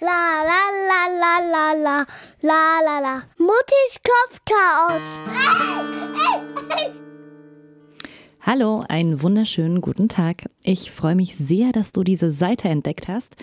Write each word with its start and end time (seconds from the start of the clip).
La 0.00 0.44
la 0.46 0.62
la 0.86 1.08
la 1.10 1.40
la 1.50 1.72
la 1.72 2.06
la 2.40 2.80
la 2.84 3.00
la. 3.00 3.22
Muttis 3.36 3.98
Kopfchaos. 4.04 5.02
Hallo, 8.40 8.84
einen 8.88 9.20
wunderschönen 9.20 9.80
guten 9.80 10.08
Tag. 10.08 10.44
Ich 10.62 10.92
freue 10.92 11.16
mich 11.16 11.34
sehr, 11.34 11.72
dass 11.72 11.90
du 11.90 12.04
diese 12.04 12.30
Seite 12.30 12.68
entdeckt 12.68 13.08
hast. 13.08 13.34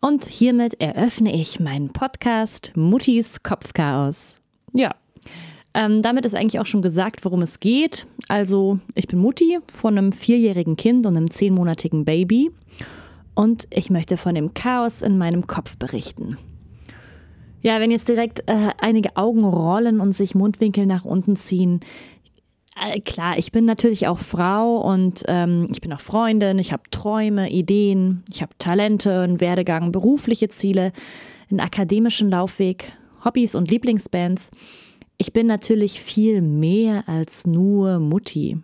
Und 0.00 0.24
hiermit 0.24 0.80
eröffne 0.80 1.32
ich 1.32 1.60
meinen 1.60 1.92
Podcast 1.92 2.72
Muttis 2.74 3.44
Kopfchaos. 3.44 4.42
Ja, 4.72 4.96
ähm, 5.74 6.02
damit 6.02 6.26
ist 6.26 6.34
eigentlich 6.34 6.58
auch 6.58 6.66
schon 6.66 6.82
gesagt, 6.82 7.24
worum 7.24 7.42
es 7.42 7.60
geht. 7.60 8.08
Also, 8.26 8.80
ich 8.96 9.06
bin 9.06 9.20
Mutti 9.20 9.60
von 9.72 9.96
einem 9.96 10.10
vierjährigen 10.10 10.76
Kind 10.76 11.06
und 11.06 11.16
einem 11.16 11.30
zehnmonatigen 11.30 12.04
Baby 12.04 12.50
und 13.34 13.66
ich 13.70 13.90
möchte 13.90 14.16
von 14.16 14.34
dem 14.34 14.54
Chaos 14.54 15.02
in 15.02 15.18
meinem 15.18 15.46
Kopf 15.46 15.76
berichten. 15.76 16.38
Ja, 17.62 17.80
wenn 17.80 17.90
jetzt 17.90 18.08
direkt 18.08 18.40
äh, 18.46 18.70
einige 18.78 19.16
Augen 19.16 19.44
rollen 19.44 20.00
und 20.00 20.12
sich 20.12 20.34
Mundwinkel 20.34 20.86
nach 20.86 21.04
unten 21.04 21.34
ziehen, 21.34 21.80
äh, 22.80 23.00
klar, 23.00 23.38
ich 23.38 23.52
bin 23.52 23.64
natürlich 23.64 24.08
auch 24.08 24.18
Frau 24.18 24.78
und 24.78 25.22
ähm, 25.28 25.68
ich 25.72 25.80
bin 25.80 25.92
auch 25.92 26.00
Freundin, 26.00 26.58
ich 26.58 26.72
habe 26.72 26.82
Träume, 26.90 27.50
Ideen, 27.50 28.22
ich 28.30 28.42
habe 28.42 28.52
Talente, 28.58 29.20
einen 29.20 29.40
Werdegang, 29.40 29.92
berufliche 29.92 30.48
Ziele, 30.48 30.92
einen 31.50 31.60
akademischen 31.60 32.30
Laufweg, 32.30 32.92
Hobbys 33.24 33.54
und 33.54 33.70
Lieblingsbands. 33.70 34.50
Ich 35.18 35.32
bin 35.32 35.46
natürlich 35.46 36.00
viel 36.00 36.42
mehr 36.42 37.08
als 37.08 37.46
nur 37.46 38.00
Mutti. 38.00 38.58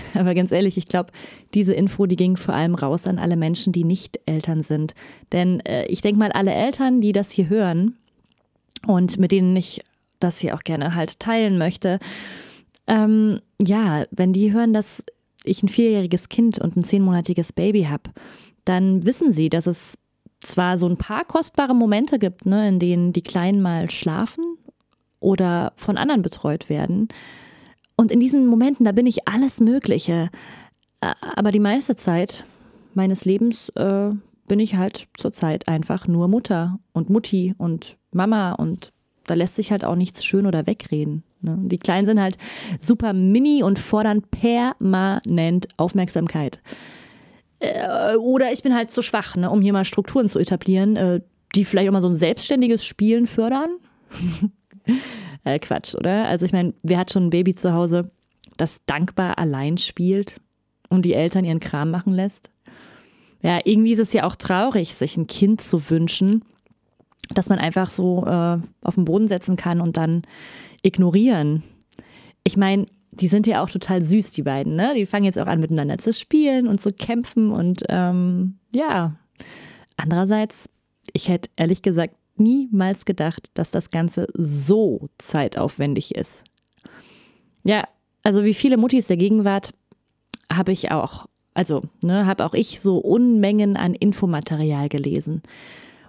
Aber 0.14 0.34
ganz 0.34 0.52
ehrlich, 0.52 0.76
ich 0.76 0.86
glaube, 0.86 1.12
diese 1.54 1.74
Info, 1.74 2.06
die 2.06 2.16
ging 2.16 2.36
vor 2.36 2.54
allem 2.54 2.74
raus 2.74 3.06
an 3.06 3.18
alle 3.18 3.36
Menschen, 3.36 3.72
die 3.72 3.84
nicht 3.84 4.20
Eltern 4.26 4.62
sind. 4.62 4.94
Denn 5.32 5.60
äh, 5.60 5.86
ich 5.86 6.00
denke 6.00 6.18
mal, 6.18 6.32
alle 6.32 6.52
Eltern, 6.52 7.00
die 7.00 7.12
das 7.12 7.30
hier 7.30 7.48
hören 7.48 7.96
und 8.86 9.18
mit 9.18 9.32
denen 9.32 9.54
ich 9.56 9.82
das 10.20 10.38
hier 10.38 10.54
auch 10.54 10.62
gerne 10.62 10.94
halt 10.94 11.20
teilen 11.20 11.58
möchte, 11.58 11.98
ähm, 12.86 13.40
ja, 13.60 14.04
wenn 14.10 14.32
die 14.32 14.52
hören, 14.52 14.72
dass 14.72 15.04
ich 15.44 15.62
ein 15.62 15.68
vierjähriges 15.68 16.28
Kind 16.28 16.58
und 16.58 16.76
ein 16.76 16.84
zehnmonatiges 16.84 17.52
Baby 17.52 17.84
habe, 17.84 18.10
dann 18.64 19.04
wissen 19.04 19.32
sie, 19.32 19.50
dass 19.50 19.66
es 19.66 19.98
zwar 20.40 20.78
so 20.78 20.86
ein 20.86 20.96
paar 20.96 21.24
kostbare 21.24 21.74
Momente 21.74 22.18
gibt, 22.18 22.46
ne, 22.46 22.68
in 22.68 22.78
denen 22.78 23.12
die 23.12 23.22
Kleinen 23.22 23.60
mal 23.60 23.90
schlafen 23.90 24.44
oder 25.20 25.72
von 25.76 25.96
anderen 25.96 26.22
betreut 26.22 26.68
werden, 26.68 27.08
und 27.96 28.10
in 28.10 28.20
diesen 28.20 28.46
Momenten, 28.46 28.84
da 28.84 28.92
bin 28.92 29.06
ich 29.06 29.28
alles 29.28 29.60
Mögliche. 29.60 30.30
Aber 31.00 31.50
die 31.50 31.60
meiste 31.60 31.96
Zeit 31.96 32.44
meines 32.94 33.24
Lebens 33.24 33.68
äh, 33.70 34.10
bin 34.46 34.58
ich 34.58 34.76
halt 34.76 35.06
zurzeit 35.16 35.68
einfach 35.68 36.08
nur 36.08 36.28
Mutter 36.28 36.78
und 36.92 37.10
Mutti 37.10 37.54
und 37.58 37.96
Mama 38.12 38.52
und 38.52 38.92
da 39.26 39.34
lässt 39.34 39.56
sich 39.56 39.70
halt 39.70 39.84
auch 39.84 39.96
nichts 39.96 40.24
schön 40.24 40.46
oder 40.46 40.66
wegreden. 40.66 41.24
Ne? 41.40 41.58
Die 41.62 41.78
Kleinen 41.78 42.06
sind 42.06 42.20
halt 42.20 42.36
super 42.80 43.12
mini 43.12 43.62
und 43.62 43.78
fordern 43.78 44.22
permanent 44.22 45.68
Aufmerksamkeit. 45.76 46.60
Äh, 47.58 48.16
oder 48.16 48.52
ich 48.52 48.62
bin 48.62 48.74
halt 48.74 48.90
zu 48.90 49.02
schwach, 49.02 49.36
ne, 49.36 49.50
um 49.50 49.62
hier 49.62 49.72
mal 49.72 49.84
Strukturen 49.84 50.28
zu 50.28 50.38
etablieren, 50.38 50.96
äh, 50.96 51.20
die 51.54 51.64
vielleicht 51.64 51.88
auch 51.88 51.92
mal 51.92 52.02
so 52.02 52.08
ein 52.08 52.14
selbstständiges 52.14 52.84
Spielen 52.84 53.26
fördern. 53.26 53.70
Äh, 55.46 55.58
Quatsch, 55.58 55.94
oder? 55.94 56.26
Also 56.26 56.46
ich 56.46 56.54
meine, 56.54 56.72
wer 56.82 56.96
hat 56.96 57.12
schon 57.12 57.26
ein 57.26 57.30
Baby 57.30 57.54
zu 57.54 57.74
Hause, 57.74 58.10
das 58.56 58.80
dankbar 58.86 59.36
allein 59.36 59.76
spielt 59.76 60.40
und 60.88 61.04
die 61.04 61.12
Eltern 61.12 61.44
ihren 61.44 61.60
Kram 61.60 61.90
machen 61.90 62.14
lässt? 62.14 62.50
Ja, 63.42 63.58
irgendwie 63.62 63.92
ist 63.92 63.98
es 63.98 64.14
ja 64.14 64.24
auch 64.24 64.36
traurig, 64.36 64.94
sich 64.94 65.18
ein 65.18 65.26
Kind 65.26 65.60
zu 65.60 65.90
wünschen, 65.90 66.46
dass 67.34 67.50
man 67.50 67.58
einfach 67.58 67.90
so 67.90 68.24
äh, 68.24 68.58
auf 68.82 68.94
den 68.94 69.04
Boden 69.04 69.28
setzen 69.28 69.56
kann 69.56 69.82
und 69.82 69.98
dann 69.98 70.22
ignorieren. 70.82 71.62
Ich 72.42 72.56
meine, 72.56 72.86
die 73.10 73.28
sind 73.28 73.46
ja 73.46 73.62
auch 73.62 73.68
total 73.68 74.00
süß, 74.00 74.32
die 74.32 74.42
beiden, 74.42 74.76
ne? 74.76 74.94
Die 74.96 75.04
fangen 75.06 75.26
jetzt 75.26 75.38
auch 75.38 75.46
an, 75.46 75.60
miteinander 75.60 75.98
zu 75.98 76.14
spielen 76.14 76.66
und 76.66 76.80
zu 76.80 76.90
kämpfen 76.90 77.50
und 77.50 77.82
ähm, 77.90 78.58
ja. 78.72 79.16
Andererseits, 79.98 80.70
ich 81.12 81.28
hätte 81.28 81.50
ehrlich 81.56 81.82
gesagt 81.82 82.16
niemals 82.36 83.04
gedacht, 83.04 83.50
dass 83.54 83.70
das 83.70 83.90
Ganze 83.90 84.26
so 84.34 85.08
zeitaufwendig 85.18 86.14
ist. 86.14 86.44
Ja, 87.64 87.84
also 88.22 88.44
wie 88.44 88.54
viele 88.54 88.76
Muttis 88.76 89.06
der 89.06 89.16
Gegenwart 89.16 89.72
habe 90.52 90.72
ich 90.72 90.90
auch, 90.90 91.26
also 91.54 91.82
ne, 92.02 92.26
habe 92.26 92.44
auch 92.44 92.54
ich 92.54 92.80
so 92.80 92.98
Unmengen 92.98 93.76
an 93.76 93.94
Infomaterial 93.94 94.88
gelesen, 94.88 95.42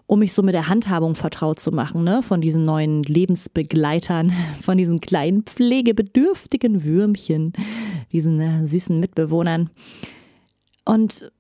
um 0.08 0.20
mich 0.20 0.34
so 0.34 0.44
mit 0.44 0.54
der 0.54 0.68
Handhabung 0.68 1.16
vertraut 1.16 1.60
zu 1.60 1.72
machen, 1.72 2.04
ne, 2.04 2.22
von 2.24 2.42
diesen 2.42 2.64
neuen 2.64 3.04
Lebensbegleitern, 3.04 4.32
von 4.62 4.78
diesen 4.78 5.00
kleinen 5.02 5.44
pflegebedürftigen 5.44 6.84
Würmchen, 6.84 7.54
diesen 8.12 8.40
äh, 8.40 8.66
süßen 8.66 9.00
Mitbewohnern. 9.00 9.70
Und 10.86 11.32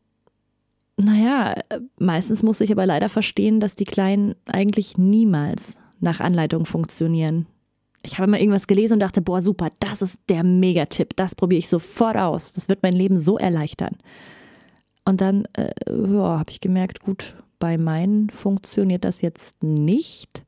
naja, 0.97 1.55
meistens 1.99 2.43
muss 2.43 2.61
ich 2.61 2.71
aber 2.71 2.85
leider 2.85 3.09
verstehen, 3.09 3.59
dass 3.59 3.75
die 3.75 3.85
Kleinen 3.85 4.35
eigentlich 4.45 4.97
niemals 4.97 5.79
nach 5.99 6.21
Anleitung 6.21 6.65
funktionieren. 6.65 7.47
Ich 8.03 8.19
habe 8.19 8.29
mal 8.29 8.39
irgendwas 8.39 8.67
gelesen 8.67 8.93
und 8.93 8.99
dachte, 8.99 9.21
boah, 9.21 9.41
super, 9.41 9.69
das 9.79 10.01
ist 10.01 10.21
der 10.29 10.43
Megatipp, 10.43 11.15
das 11.15 11.35
probiere 11.35 11.59
ich 11.59 11.69
sofort 11.69 12.17
aus. 12.17 12.53
Das 12.53 12.69
wird 12.69 12.83
mein 12.83 12.93
Leben 12.93 13.17
so 13.17 13.37
erleichtern. 13.37 13.97
Und 15.05 15.21
dann 15.21 15.45
äh, 15.53 15.71
ja, 15.89 16.39
habe 16.39 16.51
ich 16.51 16.61
gemerkt, 16.61 16.99
gut, 16.99 17.35
bei 17.59 17.77
meinen 17.77 18.29
funktioniert 18.29 19.05
das 19.05 19.21
jetzt 19.21 19.63
nicht. 19.63 20.43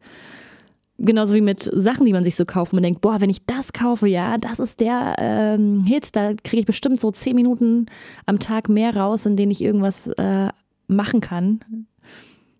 Genauso 1.00 1.36
wie 1.36 1.42
mit 1.42 1.62
Sachen, 1.62 2.06
die 2.06 2.14
man 2.14 2.24
sich 2.24 2.36
so 2.36 2.46
kauft. 2.46 2.74
Man 2.74 2.82
denkt, 2.82 3.02
boah, 3.02 3.22
wenn 3.22 3.30
ich 3.30 3.46
das 3.46 3.72
kaufe, 3.72 4.08
ja, 4.08 4.38
das 4.38 4.60
ist 4.60 4.80
der 4.80 5.16
ähm, 5.20 5.84
Hit, 5.84 6.16
da 6.16 6.34
kriege 6.44 6.62
ich 6.62 6.66
bestimmt 6.66 7.00
so 7.00 7.12
zehn 7.12 7.36
Minuten 7.36 7.86
am 8.26 8.40
Tag 8.40 8.68
mehr 8.68 8.96
raus, 8.96 9.28
in 9.28 9.36
denen 9.36 9.52
ich 9.52 9.62
irgendwas 9.62 10.08
äh, 10.08 10.50
machen 10.88 11.22
kann. 11.22 11.60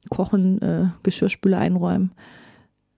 Kochen, 0.10 0.62
äh, 0.62 0.86
Geschirrspüle 1.02 1.58
einräumen. 1.58 2.12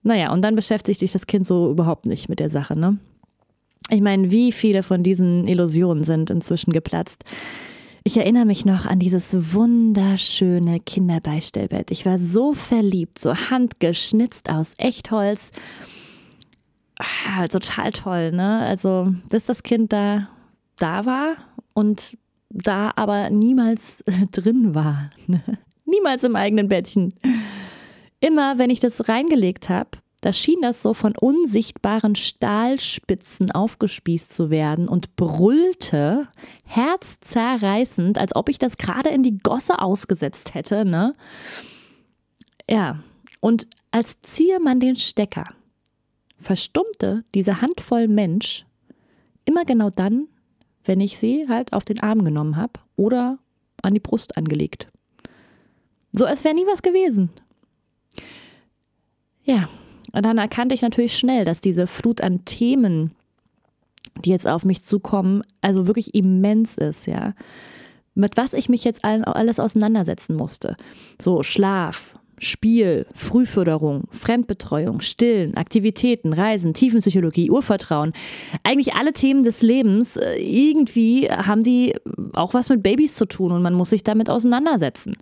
Naja, 0.02 0.32
und 0.32 0.44
dann 0.44 0.54
beschäftigt 0.54 1.00
sich 1.00 1.12
das 1.12 1.26
Kind 1.26 1.46
so 1.46 1.70
überhaupt 1.70 2.06
nicht 2.06 2.28
mit 2.28 2.40
der 2.40 2.48
Sache, 2.48 2.78
ne? 2.78 2.98
Ich 3.90 4.00
meine, 4.00 4.30
wie 4.30 4.52
viele 4.52 4.82
von 4.82 5.02
diesen 5.02 5.48
Illusionen 5.48 6.04
sind 6.04 6.30
inzwischen 6.30 6.72
geplatzt? 6.72 7.24
Ich 8.02 8.16
erinnere 8.16 8.46
mich 8.46 8.64
noch 8.64 8.86
an 8.86 8.98
dieses 8.98 9.54
wunderschöne 9.54 10.80
Kinderbeistellbett. 10.80 11.90
Ich 11.90 12.06
war 12.06 12.18
so 12.18 12.54
verliebt, 12.54 13.18
so 13.18 13.34
handgeschnitzt 13.34 14.50
aus 14.50 14.74
Echtholz. 14.78 15.50
Ah, 16.98 17.46
total 17.46 17.92
toll, 17.92 18.32
ne? 18.32 18.60
Also, 18.60 19.12
bis 19.28 19.46
das 19.46 19.62
Kind 19.62 19.92
da, 19.92 20.28
da 20.78 21.04
war 21.04 21.36
und 21.74 22.16
da 22.50 22.92
aber 22.96 23.30
niemals 23.30 24.02
drin 24.32 24.74
war. 24.74 25.10
Ne? 25.26 25.42
Niemals 25.84 26.24
im 26.24 26.36
eigenen 26.36 26.68
Bettchen. 26.68 27.14
Immer, 28.20 28.58
wenn 28.58 28.70
ich 28.70 28.80
das 28.80 29.08
reingelegt 29.08 29.68
habe, 29.68 29.90
da 30.20 30.32
schien 30.32 30.60
das 30.60 30.82
so 30.82 30.92
von 30.92 31.14
unsichtbaren 31.16 32.14
Stahlspitzen 32.14 33.50
aufgespießt 33.50 34.32
zu 34.32 34.50
werden 34.50 34.88
und 34.88 35.16
brüllte 35.16 36.28
herzzerreißend, 36.66 38.18
als 38.18 38.36
ob 38.36 38.48
ich 38.48 38.58
das 38.58 38.76
gerade 38.76 39.08
in 39.08 39.22
die 39.22 39.38
Gosse 39.38 39.80
ausgesetzt 39.80 40.54
hätte, 40.54 40.84
ne? 40.84 41.14
Ja, 42.68 43.02
und 43.40 43.66
als 43.90 44.20
ziehe 44.20 44.60
man 44.60 44.78
den 44.78 44.96
Stecker, 44.96 45.44
verstummte 46.38 47.24
diese 47.34 47.60
Handvoll 47.60 48.06
Mensch 48.06 48.66
immer 49.44 49.64
genau 49.64 49.90
dann, 49.90 50.28
wenn 50.84 51.00
ich 51.00 51.18
sie 51.18 51.46
halt 51.48 51.72
auf 51.72 51.84
den 51.84 52.00
Arm 52.00 52.24
genommen 52.24 52.56
habe 52.56 52.74
oder 52.96 53.38
an 53.82 53.94
die 53.94 54.00
Brust 54.00 54.36
angelegt. 54.36 54.88
So 56.12 56.26
als 56.26 56.44
wäre 56.44 56.54
nie 56.54 56.66
was 56.66 56.82
gewesen. 56.82 57.30
Und 60.12 60.24
dann 60.24 60.38
erkannte 60.38 60.74
ich 60.74 60.82
natürlich 60.82 61.16
schnell, 61.16 61.44
dass 61.44 61.60
diese 61.60 61.86
Flut 61.86 62.20
an 62.20 62.44
Themen, 62.44 63.12
die 64.24 64.30
jetzt 64.30 64.48
auf 64.48 64.64
mich 64.64 64.82
zukommen, 64.82 65.42
also 65.60 65.86
wirklich 65.86 66.14
immens 66.14 66.76
ist, 66.76 67.06
ja. 67.06 67.34
Mit 68.14 68.36
was 68.36 68.52
ich 68.52 68.68
mich 68.68 68.84
jetzt 68.84 69.04
alles 69.04 69.60
auseinandersetzen 69.60 70.34
musste. 70.34 70.76
So 71.20 71.44
Schlaf, 71.44 72.18
Spiel, 72.40 73.06
Frühförderung, 73.14 74.04
Fremdbetreuung, 74.10 75.00
Stillen, 75.00 75.56
Aktivitäten, 75.56 76.32
Reisen, 76.32 76.74
Tiefenpsychologie, 76.74 77.50
Urvertrauen. 77.50 78.12
Eigentlich 78.64 78.94
alle 78.94 79.12
Themen 79.12 79.44
des 79.44 79.62
Lebens, 79.62 80.16
äh, 80.16 80.36
irgendwie 80.38 81.28
haben 81.30 81.62
die 81.62 81.94
auch 82.32 82.54
was 82.54 82.70
mit 82.70 82.82
Babys 82.82 83.14
zu 83.14 83.26
tun 83.26 83.52
und 83.52 83.62
man 83.62 83.74
muss 83.74 83.90
sich 83.90 84.02
damit 84.02 84.30
auseinandersetzen. 84.30 85.16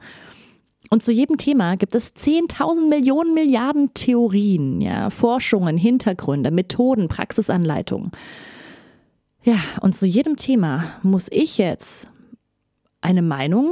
Und 0.91 1.03
zu 1.03 1.13
jedem 1.13 1.37
Thema 1.37 1.77
gibt 1.77 1.95
es 1.95 2.15
10.000 2.15 2.89
Millionen 2.89 3.35
Milliarden 3.35 3.93
Theorien, 3.93 4.81
ja, 4.81 5.11
Forschungen, 5.11 5.77
Hintergründe, 5.77 6.51
Methoden, 6.51 7.09
Praxisanleitungen. 7.09 8.11
Ja, 9.43 9.59
und 9.81 9.95
zu 9.95 10.07
jedem 10.07 10.37
Thema 10.37 10.85
muss 11.03 11.29
ich 11.31 11.59
jetzt 11.59 12.11
eine 13.01 13.23
Meinung 13.23 13.71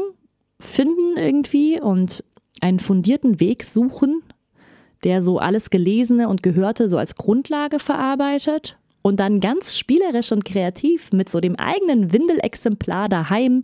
finden 0.61 1.17
irgendwie 1.17 1.81
und 1.81 2.25
einen 2.61 2.79
fundierten 2.79 3.41
Weg 3.41 3.65
suchen, 3.65 4.23
der 5.05 5.23
so 5.23 5.39
alles 5.39 5.71
Gelesene 5.71 6.29
und 6.29 6.43
Gehörte 6.43 6.89
so 6.89 6.99
als 6.99 7.15
Grundlage 7.15 7.79
verarbeitet 7.79 8.79
und 9.03 9.21
dann 9.21 9.41
ganz 9.41 9.79
spielerisch 9.79 10.33
und 10.33 10.45
kreativ 10.45 11.13
mit 11.13 11.29
so 11.29 11.41
dem 11.41 11.57
eigenen 11.57 12.13
Windelexemplar 12.13 13.09
daheim 13.09 13.63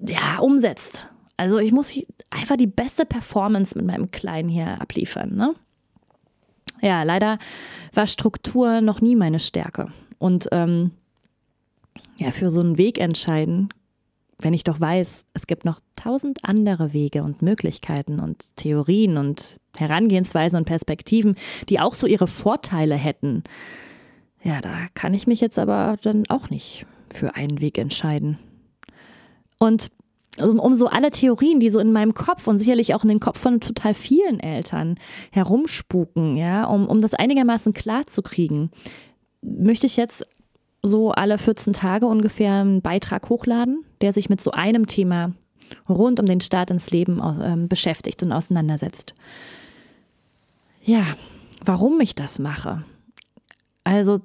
ja, 0.00 0.38
umsetzt. 0.40 1.08
Also 1.38 1.58
ich 1.58 1.72
muss 1.72 1.98
einfach 2.30 2.56
die 2.56 2.66
beste 2.66 3.06
Performance 3.06 3.78
mit 3.78 3.86
meinem 3.86 4.10
Kleinen 4.10 4.48
hier 4.48 4.80
abliefern. 4.82 5.36
Ne? 5.36 5.54
Ja, 6.82 7.04
leider 7.04 7.38
war 7.94 8.06
Struktur 8.06 8.80
noch 8.80 9.00
nie 9.00 9.16
meine 9.16 9.38
Stärke. 9.38 9.92
Und 10.18 10.48
ähm, 10.50 10.90
ja, 12.16 12.32
für 12.32 12.50
so 12.50 12.60
einen 12.60 12.76
Weg 12.76 12.98
entscheiden, 12.98 13.68
wenn 14.40 14.52
ich 14.52 14.64
doch 14.64 14.80
weiß, 14.80 15.26
es 15.32 15.46
gibt 15.46 15.64
noch 15.64 15.78
tausend 15.94 16.40
andere 16.42 16.92
Wege 16.92 17.22
und 17.22 17.40
Möglichkeiten 17.40 18.18
und 18.18 18.56
Theorien 18.56 19.16
und 19.16 19.58
Herangehensweisen 19.78 20.58
und 20.58 20.64
Perspektiven, 20.64 21.36
die 21.68 21.78
auch 21.78 21.94
so 21.94 22.08
ihre 22.08 22.26
Vorteile 22.26 22.96
hätten. 22.96 23.44
Ja, 24.42 24.60
da 24.60 24.74
kann 24.94 25.14
ich 25.14 25.28
mich 25.28 25.40
jetzt 25.40 25.58
aber 25.58 25.96
dann 26.02 26.24
auch 26.28 26.50
nicht 26.50 26.84
für 27.12 27.36
einen 27.36 27.60
Weg 27.60 27.78
entscheiden. 27.78 28.38
Und 29.58 29.90
um, 30.40 30.58
um 30.58 30.74
so 30.74 30.86
alle 30.86 31.10
Theorien, 31.10 31.60
die 31.60 31.70
so 31.70 31.78
in 31.78 31.92
meinem 31.92 32.14
Kopf 32.14 32.46
und 32.46 32.58
sicherlich 32.58 32.94
auch 32.94 33.02
in 33.02 33.08
den 33.08 33.20
Kopf 33.20 33.38
von 33.38 33.60
total 33.60 33.94
vielen 33.94 34.40
Eltern 34.40 34.96
herumspuken, 35.32 36.34
ja, 36.34 36.64
um, 36.64 36.86
um 36.86 36.98
das 37.00 37.14
einigermaßen 37.14 37.72
klar 37.72 38.06
zu 38.06 38.22
kriegen, 38.22 38.70
möchte 39.42 39.86
ich 39.86 39.96
jetzt 39.96 40.26
so 40.82 41.10
alle 41.10 41.38
14 41.38 41.72
Tage 41.72 42.06
ungefähr 42.06 42.54
einen 42.54 42.82
Beitrag 42.82 43.28
hochladen, 43.28 43.84
der 44.00 44.12
sich 44.12 44.28
mit 44.28 44.40
so 44.40 44.52
einem 44.52 44.86
Thema 44.86 45.32
rund 45.88 46.20
um 46.20 46.26
den 46.26 46.40
Start 46.40 46.70
ins 46.70 46.90
Leben 46.90 47.20
äh, 47.20 47.66
beschäftigt 47.66 48.22
und 48.22 48.32
auseinandersetzt. 48.32 49.14
Ja, 50.84 51.04
warum 51.64 52.00
ich 52.00 52.14
das 52.14 52.38
mache. 52.38 52.84
Also 53.84 54.20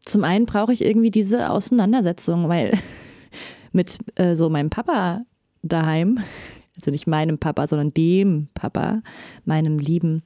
zum 0.00 0.24
einen 0.24 0.46
brauche 0.46 0.72
ich 0.72 0.84
irgendwie 0.84 1.10
diese 1.10 1.50
Auseinandersetzung, 1.50 2.48
weil 2.48 2.78
mit 3.72 3.98
äh, 4.16 4.34
so 4.34 4.50
meinem 4.50 4.70
Papa 4.70 5.22
daheim, 5.62 6.18
also 6.76 6.90
nicht 6.90 7.06
meinem 7.06 7.38
Papa, 7.38 7.66
sondern 7.66 7.90
dem 7.90 8.48
Papa, 8.54 9.02
meinem 9.44 9.78
lieben, 9.78 10.22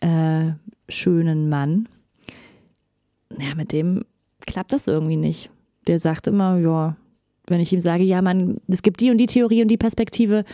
äh, 0.00 0.52
schönen 0.88 1.48
Mann, 1.48 1.88
ja, 3.36 3.54
mit 3.54 3.72
dem 3.72 4.04
klappt 4.46 4.72
das 4.72 4.88
irgendwie 4.88 5.16
nicht. 5.16 5.50
Der 5.86 5.98
sagt 5.98 6.26
immer, 6.26 6.58
ja, 6.58 6.96
wenn 7.46 7.60
ich 7.60 7.72
ihm 7.72 7.80
sage, 7.80 8.02
ja, 8.02 8.22
man, 8.22 8.58
es 8.68 8.82
gibt 8.82 9.00
die 9.00 9.10
und 9.10 9.18
die 9.18 9.26
Theorie 9.26 9.62
und 9.62 9.68
die 9.68 9.76
Perspektive, 9.76 10.44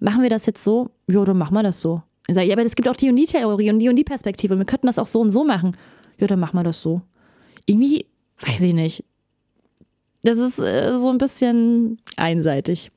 machen 0.00 0.22
wir 0.22 0.30
das 0.30 0.46
jetzt 0.46 0.62
so? 0.62 0.90
Ja, 1.08 1.24
dann 1.24 1.38
machen 1.38 1.54
wir 1.54 1.62
das 1.62 1.80
so. 1.80 2.02
Ich 2.28 2.34
sage, 2.34 2.48
ja, 2.48 2.54
aber 2.54 2.64
es 2.64 2.74
gibt 2.74 2.88
auch 2.88 2.96
die 2.96 3.08
und 3.08 3.16
die 3.16 3.24
Theorie 3.24 3.70
und 3.70 3.78
die 3.78 3.88
und 3.88 3.96
die 3.96 4.04
Perspektive 4.04 4.54
und 4.54 4.60
wir 4.60 4.66
könnten 4.66 4.86
das 4.86 4.98
auch 4.98 5.06
so 5.06 5.20
und 5.20 5.30
so 5.30 5.44
machen. 5.44 5.76
Ja, 6.18 6.26
dann 6.26 6.40
machen 6.40 6.58
wir 6.58 6.64
das 6.64 6.80
so. 6.80 7.02
Irgendwie, 7.66 8.06
weiß 8.40 8.60
ich 8.62 8.74
nicht. 8.74 9.04
Das 10.22 10.38
ist 10.38 10.58
äh, 10.58 10.96
so 10.98 11.10
ein 11.10 11.18
bisschen 11.18 11.98
einseitig. 12.16 12.90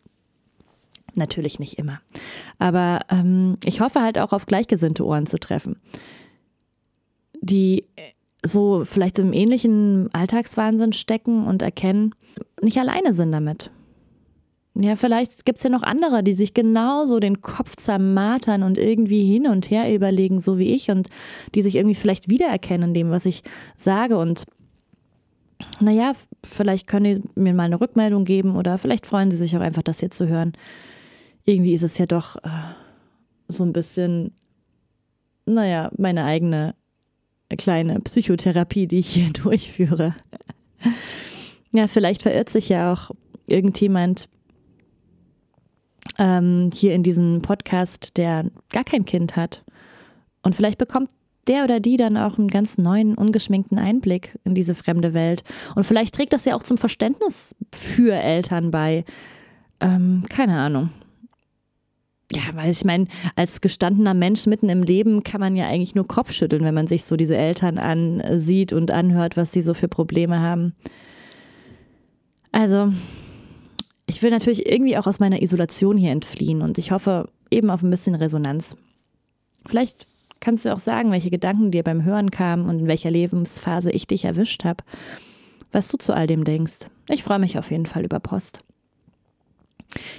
Natürlich 1.19 1.59
nicht 1.59 1.77
immer. 1.77 1.99
Aber 2.57 3.01
ähm, 3.09 3.57
ich 3.65 3.81
hoffe 3.81 4.01
halt 4.01 4.17
auch 4.17 4.31
auf 4.31 4.45
gleichgesinnte 4.45 5.05
Ohren 5.05 5.27
zu 5.27 5.37
treffen, 5.37 5.75
die 7.41 7.83
so 8.43 8.85
vielleicht 8.85 9.19
im 9.19 9.33
ähnlichen 9.33 10.09
Alltagswahnsinn 10.13 10.93
stecken 10.93 11.43
und 11.43 11.61
erkennen, 11.61 12.15
nicht 12.61 12.77
alleine 12.77 13.13
sind 13.13 13.33
damit. 13.33 13.69
Ja, 14.75 14.95
vielleicht 14.95 15.45
gibt 15.45 15.57
es 15.57 15.63
ja 15.63 15.69
noch 15.69 15.83
andere, 15.83 16.23
die 16.23 16.31
sich 16.31 16.53
genauso 16.53 17.19
den 17.19 17.41
Kopf 17.41 17.75
zermartern 17.75 18.63
und 18.63 18.77
irgendwie 18.77 19.25
hin 19.25 19.47
und 19.47 19.69
her 19.69 19.93
überlegen, 19.93 20.39
so 20.39 20.57
wie 20.57 20.73
ich, 20.73 20.89
und 20.89 21.09
die 21.53 21.61
sich 21.61 21.75
irgendwie 21.75 21.95
vielleicht 21.95 22.29
wiedererkennen 22.29 22.89
in 22.89 22.93
dem, 22.93 23.09
was 23.09 23.25
ich 23.25 23.43
sage. 23.75 24.17
Und 24.17 24.45
naja, 25.81 26.13
vielleicht 26.45 26.87
können 26.87 27.21
die 27.21 27.39
mir 27.39 27.53
mal 27.53 27.63
eine 27.63 27.81
Rückmeldung 27.81 28.23
geben 28.23 28.55
oder 28.55 28.77
vielleicht 28.77 29.05
freuen 29.05 29.31
sie 29.31 29.37
sich 29.37 29.57
auch 29.57 29.61
einfach, 29.61 29.83
das 29.83 29.99
hier 29.99 30.11
zu 30.11 30.29
hören. 30.29 30.53
Irgendwie 31.49 31.73
ist 31.73 31.81
es 31.81 31.97
ja 31.97 32.05
doch 32.05 32.35
äh, 32.43 32.49
so 33.47 33.63
ein 33.63 33.73
bisschen, 33.73 34.35
naja, 35.47 35.89
meine 35.97 36.25
eigene 36.25 36.75
kleine 37.57 37.99
Psychotherapie, 38.01 38.85
die 38.85 38.99
ich 38.99 39.09
hier 39.09 39.33
durchführe. 39.33 40.13
Ja, 41.73 41.87
vielleicht 41.87 42.21
verirrt 42.21 42.49
sich 42.49 42.69
ja 42.69 42.93
auch 42.93 43.09
irgendjemand 43.47 44.29
ähm, 46.19 46.69
hier 46.71 46.93
in 46.93 47.01
diesem 47.01 47.41
Podcast, 47.41 48.17
der 48.17 48.45
gar 48.71 48.83
kein 48.83 49.05
Kind 49.05 49.35
hat. 49.35 49.63
Und 50.43 50.53
vielleicht 50.53 50.77
bekommt 50.77 51.09
der 51.47 51.63
oder 51.63 51.79
die 51.79 51.95
dann 51.95 52.15
auch 52.15 52.37
einen 52.37 52.49
ganz 52.49 52.77
neuen, 52.77 53.15
ungeschminkten 53.15 53.79
Einblick 53.79 54.37
in 54.43 54.53
diese 54.53 54.75
fremde 54.75 55.15
Welt. 55.15 55.43
Und 55.75 55.83
vielleicht 55.83 56.13
trägt 56.13 56.33
das 56.33 56.45
ja 56.45 56.53
auch 56.53 56.61
zum 56.61 56.77
Verständnis 56.77 57.55
für 57.73 58.13
Eltern 58.13 58.69
bei. 58.69 59.03
Ähm, 59.79 60.23
keine 60.29 60.59
Ahnung. 60.59 60.91
Ja, 62.31 62.41
weil 62.53 62.69
ich 62.69 62.85
meine, 62.85 63.07
als 63.35 63.59
gestandener 63.59 64.13
Mensch 64.13 64.45
mitten 64.45 64.69
im 64.69 64.83
Leben 64.83 65.23
kann 65.23 65.39
man 65.39 65.55
ja 65.55 65.67
eigentlich 65.67 65.95
nur 65.95 66.07
Kopfschütteln, 66.07 66.63
wenn 66.63 66.75
man 66.75 66.85
sich 66.85 67.03
so 67.03 67.15
diese 67.15 67.35
Eltern 67.35 67.79
ansieht 67.79 68.71
und 68.71 68.91
anhört, 68.91 69.35
was 69.35 69.51
sie 69.51 69.63
so 69.63 69.73
für 69.73 69.87
Probleme 69.87 70.39
haben. 70.39 70.75
Also, 72.51 72.93
ich 74.05 74.21
will 74.21 74.29
natürlich 74.29 74.69
irgendwie 74.69 74.97
auch 74.97 75.07
aus 75.07 75.19
meiner 75.19 75.41
Isolation 75.41 75.97
hier 75.97 76.11
entfliehen 76.11 76.61
und 76.61 76.77
ich 76.77 76.91
hoffe 76.91 77.29
eben 77.49 77.71
auf 77.71 77.81
ein 77.81 77.89
bisschen 77.89 78.15
Resonanz. 78.15 78.75
Vielleicht 79.65 80.05
kannst 80.39 80.65
du 80.65 80.73
auch 80.73 80.79
sagen, 80.79 81.11
welche 81.11 81.31
Gedanken 81.31 81.71
dir 81.71 81.83
beim 81.83 82.03
Hören 82.03 82.31
kamen 82.31 82.67
und 82.69 82.79
in 82.79 82.87
welcher 82.87 83.11
Lebensphase 83.11 83.91
ich 83.91 84.07
dich 84.07 84.25
erwischt 84.25 84.65
habe, 84.65 84.83
was 85.71 85.89
du 85.89 85.97
zu 85.97 86.13
all 86.13 86.27
dem 86.27 86.43
denkst. 86.43 86.87
Ich 87.09 87.23
freue 87.23 87.39
mich 87.39 87.57
auf 87.57 87.71
jeden 87.71 87.85
Fall 87.85 88.05
über 88.05 88.19
Post. 88.19 88.61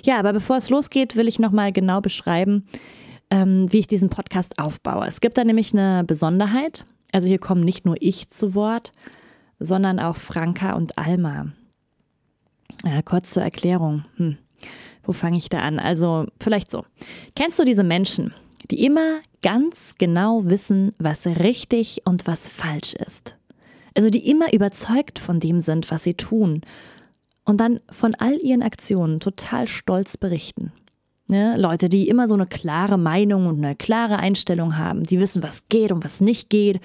Ja, 0.05 0.19
aber 0.19 0.33
bevor 0.33 0.57
es 0.57 0.71
losgeht, 0.71 1.17
will 1.17 1.29
ich 1.29 1.39
nochmal 1.39 1.73
genau 1.73 2.01
beschreiben, 2.01 2.67
ähm, 3.31 3.73
wie 3.73 3.79
ich 3.79 3.87
diesen 3.87 4.11
Podcast 4.11 4.59
aufbaue. 4.59 5.07
Es 5.07 5.21
gibt 5.21 5.39
da 5.39 5.45
nämlich 5.45 5.73
eine 5.73 6.05
Besonderheit. 6.05 6.85
Also 7.13 7.29
hier 7.29 7.39
kommen 7.39 7.63
nicht 7.63 7.85
nur 7.85 7.97
ich 8.01 8.29
zu 8.29 8.55
Wort, 8.55 8.93
sondern 9.59 10.01
auch 10.01 10.17
Franka 10.17 10.75
und 10.75 10.99
Alma. 10.99 11.53
Ja, 12.85 13.03
kurz 13.03 13.33
zur 13.33 13.43
Erklärung. 13.43 14.05
Hm. 14.17 14.39
Wo 15.03 15.13
fange 15.13 15.39
ich 15.39 15.49
da 15.49 15.61
an? 15.61 15.79
Also 15.79 16.27
vielleicht 16.41 16.71
so. 16.71 16.85
Kennst 17.35 17.59
du 17.59 17.65
diese 17.65 17.83
Menschen, 17.83 18.35
die 18.71 18.85
immer 18.85 19.21
ganz 19.43 19.97
genau 19.99 20.45
wissen, 20.47 20.95
was 20.99 21.27
richtig 21.27 22.03
und 22.05 22.27
was 22.27 22.49
falsch 22.49 22.95
ist? 22.95 23.37
Also 23.97 24.09
die 24.09 24.31
immer 24.31 24.53
überzeugt 24.53 25.19
von 25.19 25.41
dem 25.41 25.61
sind, 25.61 25.91
was 25.91 26.05
sie 26.05 26.15
tun 26.15 26.63
und 27.45 27.61
dann 27.61 27.81
von 27.91 28.15
all 28.17 28.37
ihren 28.43 28.63
Aktionen 28.63 29.21
total 29.21 29.67
stolz 29.69 30.17
berichten. 30.17 30.73
Ne? 31.31 31.57
Leute, 31.57 31.89
die 31.89 32.09
immer 32.09 32.27
so 32.27 32.35
eine 32.35 32.47
klare 32.47 32.99
Meinung 32.99 33.47
und 33.47 33.65
eine 33.65 33.77
klare 33.77 34.19
Einstellung 34.19 34.77
haben, 34.77 35.05
die 35.05 35.21
wissen, 35.21 35.45
was 35.45 35.69
geht 35.69 35.93
und 35.93 36.03
was 36.03 36.21
nicht 36.21 36.51
geht 36.51 36.81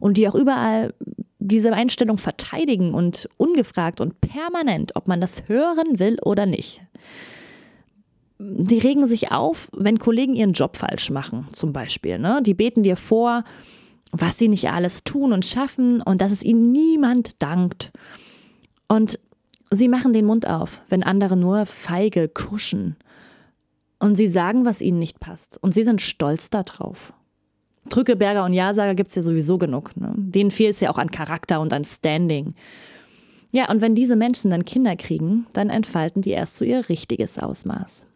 und 0.00 0.16
die 0.16 0.26
auch 0.26 0.34
überall 0.34 0.94
diese 1.38 1.72
Einstellung 1.72 2.16
verteidigen 2.16 2.94
und 2.94 3.28
ungefragt 3.36 4.00
und 4.00 4.20
permanent, 4.22 4.96
ob 4.96 5.06
man 5.06 5.20
das 5.20 5.48
hören 5.48 5.98
will 5.98 6.16
oder 6.22 6.46
nicht. 6.46 6.80
Die 8.38 8.78
regen 8.78 9.06
sich 9.06 9.32
auf, 9.32 9.68
wenn 9.76 9.98
Kollegen 9.98 10.34
ihren 10.34 10.54
Job 10.54 10.78
falsch 10.78 11.10
machen, 11.10 11.46
zum 11.52 11.74
Beispiel. 11.74 12.18
Ne? 12.18 12.40
Die 12.42 12.54
beten 12.54 12.82
dir 12.82 12.96
vor, 12.96 13.44
was 14.12 14.38
sie 14.38 14.48
nicht 14.48 14.70
alles 14.70 15.04
tun 15.04 15.34
und 15.34 15.44
schaffen 15.44 16.00
und 16.00 16.22
dass 16.22 16.32
es 16.32 16.42
ihnen 16.42 16.72
niemand 16.72 17.42
dankt. 17.42 17.92
Und 18.88 19.20
Sie 19.70 19.88
machen 19.88 20.12
den 20.12 20.26
Mund 20.26 20.48
auf, 20.48 20.82
wenn 20.88 21.02
andere 21.02 21.36
nur 21.36 21.64
feige 21.64 22.28
kuschen. 22.28 22.96
Und 24.00 24.16
sie 24.16 24.26
sagen, 24.26 24.64
was 24.64 24.82
ihnen 24.82 24.98
nicht 24.98 25.20
passt. 25.20 25.62
Und 25.62 25.74
sie 25.74 25.84
sind 25.84 26.00
stolz 26.00 26.50
darauf. 26.50 27.12
Drückeberger 27.88 28.44
und 28.44 28.52
Ja-Sager 28.52 28.94
gibt 28.94 29.10
es 29.10 29.14
ja 29.14 29.22
sowieso 29.22 29.58
genug. 29.58 29.96
Ne? 29.96 30.12
Denen 30.16 30.50
fehlt 30.50 30.74
es 30.74 30.80
ja 30.80 30.90
auch 30.90 30.98
an 30.98 31.10
Charakter 31.10 31.60
und 31.60 31.72
an 31.72 31.84
Standing. 31.84 32.52
Ja, 33.52 33.70
und 33.70 33.80
wenn 33.80 33.94
diese 33.94 34.16
Menschen 34.16 34.50
dann 34.50 34.64
Kinder 34.64 34.96
kriegen, 34.96 35.46
dann 35.52 35.70
entfalten 35.70 36.22
die 36.22 36.30
erst 36.30 36.56
so 36.56 36.64
ihr 36.64 36.88
richtiges 36.88 37.38
Ausmaß. 37.38 38.06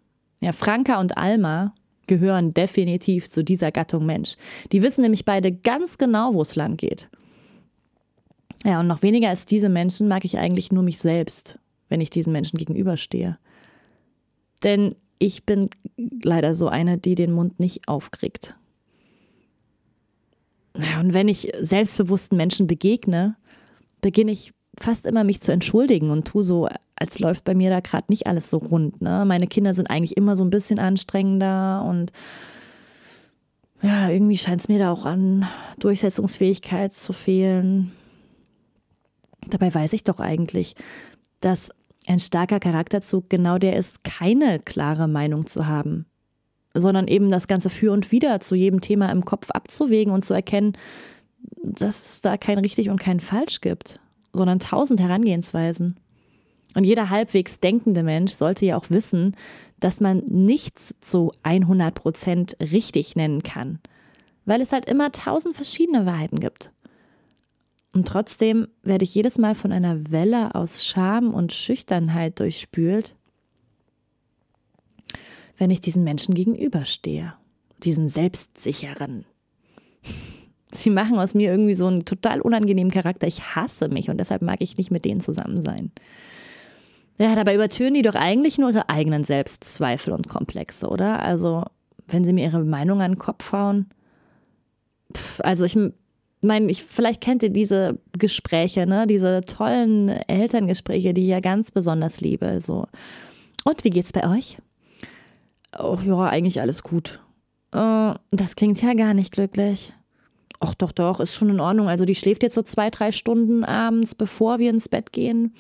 Ja, 0.41 0.53
Franka 0.53 1.01
und 1.01 1.17
Alma 1.17 1.75
gehören 2.07 2.55
definitiv 2.55 3.31
zu 3.31 3.43
dieser 3.43 3.73
Gattung 3.73 4.07
Mensch. 4.07 4.37
Die 4.73 4.83
wissen 4.83 5.03
nämlich 5.03 5.25
beide 5.25 5.53
ganz 5.53 5.99
genau, 5.99 6.35
wo 6.35 6.43
es 6.43 6.57
lang 6.57 6.77
geht. 6.77 7.09
Ja, 8.65 8.81
und 8.81 8.87
noch 8.87 9.03
weniger 9.03 9.29
als 9.29 9.47
diese 9.47 9.69
Menschen 9.69 10.09
mag 10.09 10.25
ich 10.25 10.39
eigentlich 10.39 10.73
nur 10.73 10.83
mich 10.83 10.99
selbst, 10.99 11.59
wenn 11.89 12.01
ich 12.01 12.11
diesen 12.11 12.33
Menschen 12.33 12.59
gegenüberstehe. 12.59 13.39
Denn 14.63 14.95
ich 15.19 15.45
bin 15.45 15.69
leider 15.97 16.55
so 16.55 16.69
eine, 16.69 16.99
die 16.99 17.15
den 17.15 17.33
Mund 17.33 17.61
nicht 17.61 17.89
aufkriegt. 17.89 18.55
Und 20.73 21.15
wenn 21.15 21.29
ich 21.29 21.53
selbstbewussten 21.61 22.37
Menschen 22.37 22.67
begegne, 22.67 23.37
beginne 24.01 24.33
ich 24.33 24.53
fast 24.79 25.07
immer 25.07 25.23
mich 25.23 25.41
zu 25.41 25.53
entschuldigen 25.53 26.11
und 26.11 26.27
tue 26.27 26.43
so, 26.43 26.69
als 26.97 27.21
läuft 27.21 27.45
bei 27.45 27.55
mir 27.55 27.71
da 27.71 27.81
gerade 27.81 28.07
nicht 28.09 28.27
alles 28.27 28.51
so 28.51 28.57
rund. 28.57 29.01
Ne? 29.01 29.25
Meine 29.27 29.47
Kinder 29.47 29.75
sind 29.75 29.89
eigentlich 29.89 30.17
immer 30.17 30.37
so 30.37 30.45
ein 30.45 30.51
bisschen 30.51 30.79
anstrengender 30.79 31.85
und 31.89 32.13
ja, 33.83 34.09
irgendwie 34.09 34.39
scheint 34.39 34.63
es 34.63 34.69
mir 34.69 34.79
da 34.79 34.91
auch 34.91 35.05
an 35.05 35.47
Durchsetzungsfähigkeit 35.79 36.93
zu 36.93 37.13
fehlen. 37.13 37.93
Dabei 39.51 39.75
weiß 39.75 39.93
ich 39.93 40.05
doch 40.05 40.21
eigentlich, 40.21 40.75
dass 41.41 41.71
ein 42.07 42.21
starker 42.21 42.61
Charakterzug 42.61 43.31
genau 43.31 43.59
der 43.59 43.77
ist, 43.77 44.05
keine 44.05 44.59
klare 44.59 45.09
Meinung 45.09 45.47
zu 45.47 45.67
haben, 45.67 46.07
sondern 46.75 47.09
eben 47.09 47.31
das 47.31 47.49
Ganze 47.49 47.71
für 47.71 47.93
und 47.93 48.13
wieder 48.13 48.41
zu 48.41 48.55
jedem 48.55 48.81
Thema 48.81 49.11
im 49.11 49.25
Kopf 49.25 49.51
abzuwägen 49.51 50.13
und 50.13 50.25
zu 50.25 50.35
erkennen, 50.35 50.73
dass 51.63 52.07
es 52.07 52.21
da 52.21 52.37
kein 52.37 52.59
richtig 52.59 52.91
und 52.91 53.01
kein 53.01 53.21
falsch 53.21 53.61
gibt, 53.61 54.01
sondern 54.33 54.59
tausend 54.59 55.01
Herangehensweisen. 55.01 55.97
Und 56.75 56.85
jeder 56.85 57.11
halbwegs 57.11 57.61
denkende 57.61 58.03
Mensch 58.03 58.33
sollte 58.33 58.67
ja 58.67 58.77
auch 58.77 58.91
wissen, 58.91 59.35
dass 59.79 60.01
man 60.01 60.19
nichts 60.27 60.95
zu 61.01 61.33
100 61.43 61.95
Prozent 61.95 62.57
richtig 62.61 63.17
nennen 63.17 63.43
kann, 63.43 63.79
weil 64.45 64.61
es 64.61 64.73
halt 64.73 64.87
immer 64.87 65.13
tausend 65.13 65.55
verschiedene 65.55 66.05
Wahrheiten 66.05 66.41
gibt. 66.41 66.73
Und 67.95 68.09
trotzdem 68.09 68.67
werde 68.83 69.05
ich 69.05 69.15
jedes 69.15 69.39
Mal 69.39 69.55
von 69.55 69.71
einer 69.71 70.11
Welle 70.11 70.57
aus 70.57 70.85
Scham 70.85 71.33
und 71.33 71.53
Schüchternheit 71.53 72.41
durchspült, 72.41 73.15
wenn 75.57 75.71
ich 75.71 75.81
diesen 75.81 76.03
Menschen 76.03 76.35
gegenüberstehe, 76.35 77.35
diesen 77.85 78.09
selbstsicheren. 78.09 79.25
Sie 80.73 80.91
machen 80.91 81.21
aus 81.21 81.35
mir 81.35 81.53
irgendwie 81.53 81.75
so 81.75 81.87
einen 81.87 82.05
total 82.05 82.41
unangenehmen 82.41 82.91
Charakter. 82.91 83.29
Ich 83.29 83.55
hasse 83.55 83.89
mich 83.89 84.11
und 84.11 84.19
deshalb 84.19 84.43
mag 84.43 84.61
ich 84.61 84.77
nicht 84.77 84.91
mit 84.91 85.05
denen 85.05 85.21
zusammen 85.21 85.63
sein. 85.63 85.93
Ja, 87.17 87.37
dabei 87.37 87.55
übertönen 87.55 87.95
die 87.95 88.03
doch 88.03 88.17
eigentlich 88.17 88.59
nur 88.59 88.71
ihre 88.71 88.89
eigenen 88.89 89.23
Selbstzweifel 89.23 90.13
und 90.13 90.27
Komplexe, 90.27 90.89
oder? 90.89 91.23
Also, 91.23 91.63
wenn 92.09 92.25
sie 92.25 92.33
mir 92.33 92.43
ihre 92.47 92.65
Meinung 92.65 93.01
an 93.03 93.13
den 93.13 93.19
Kopf 93.19 93.53
hauen. 93.53 93.89
Pff, 95.17 95.41
also, 95.43 95.65
ich 95.65 95.79
meine, 96.45 96.71
ich, 96.71 96.83
vielleicht 96.83 97.21
kennt 97.21 97.43
ihr 97.43 97.51
diese 97.51 97.99
Gespräche, 98.19 98.87
ne? 98.87 99.07
Diese 99.07 99.43
tollen 99.43 100.09
Elterngespräche, 100.09 101.15
die 101.15 101.23
ich 101.23 101.29
ja 101.29 101.41
ganz 101.41 101.71
besonders 101.71 102.21
liebe. 102.21 102.61
So. 102.61 102.87
Und 103.65 103.85
wie 103.85 103.91
geht's 103.91 104.13
bei 104.13 104.29
euch? 104.29 104.59
Oh, 105.79 105.99
ja, 106.05 106.29
eigentlich 106.29 106.61
alles 106.61 106.83
gut. 106.83 107.21
Uh, 107.75 108.15
das 108.31 108.57
klingt 108.57 108.81
ja 108.81 108.95
gar 108.95 109.15
nicht 109.15 109.33
glücklich. 109.33 109.93
Ach 110.61 110.75
doch, 110.75 110.93
doch, 110.93 111.21
ist 111.21 111.35
schon 111.35 111.51
in 111.51 111.61
Ordnung. 111.61 111.89
Also 111.89 112.05
die 112.05 112.15
schläft 112.15 112.43
jetzt 112.43 112.55
so 112.55 112.63
zwei, 112.63 112.91
drei 112.91 113.11
Stunden 113.11 113.65
abends, 113.65 114.15
bevor 114.15 114.59
wir 114.59 114.71
ins 114.71 114.89
Bett 114.89 115.13
gehen. 115.13 115.55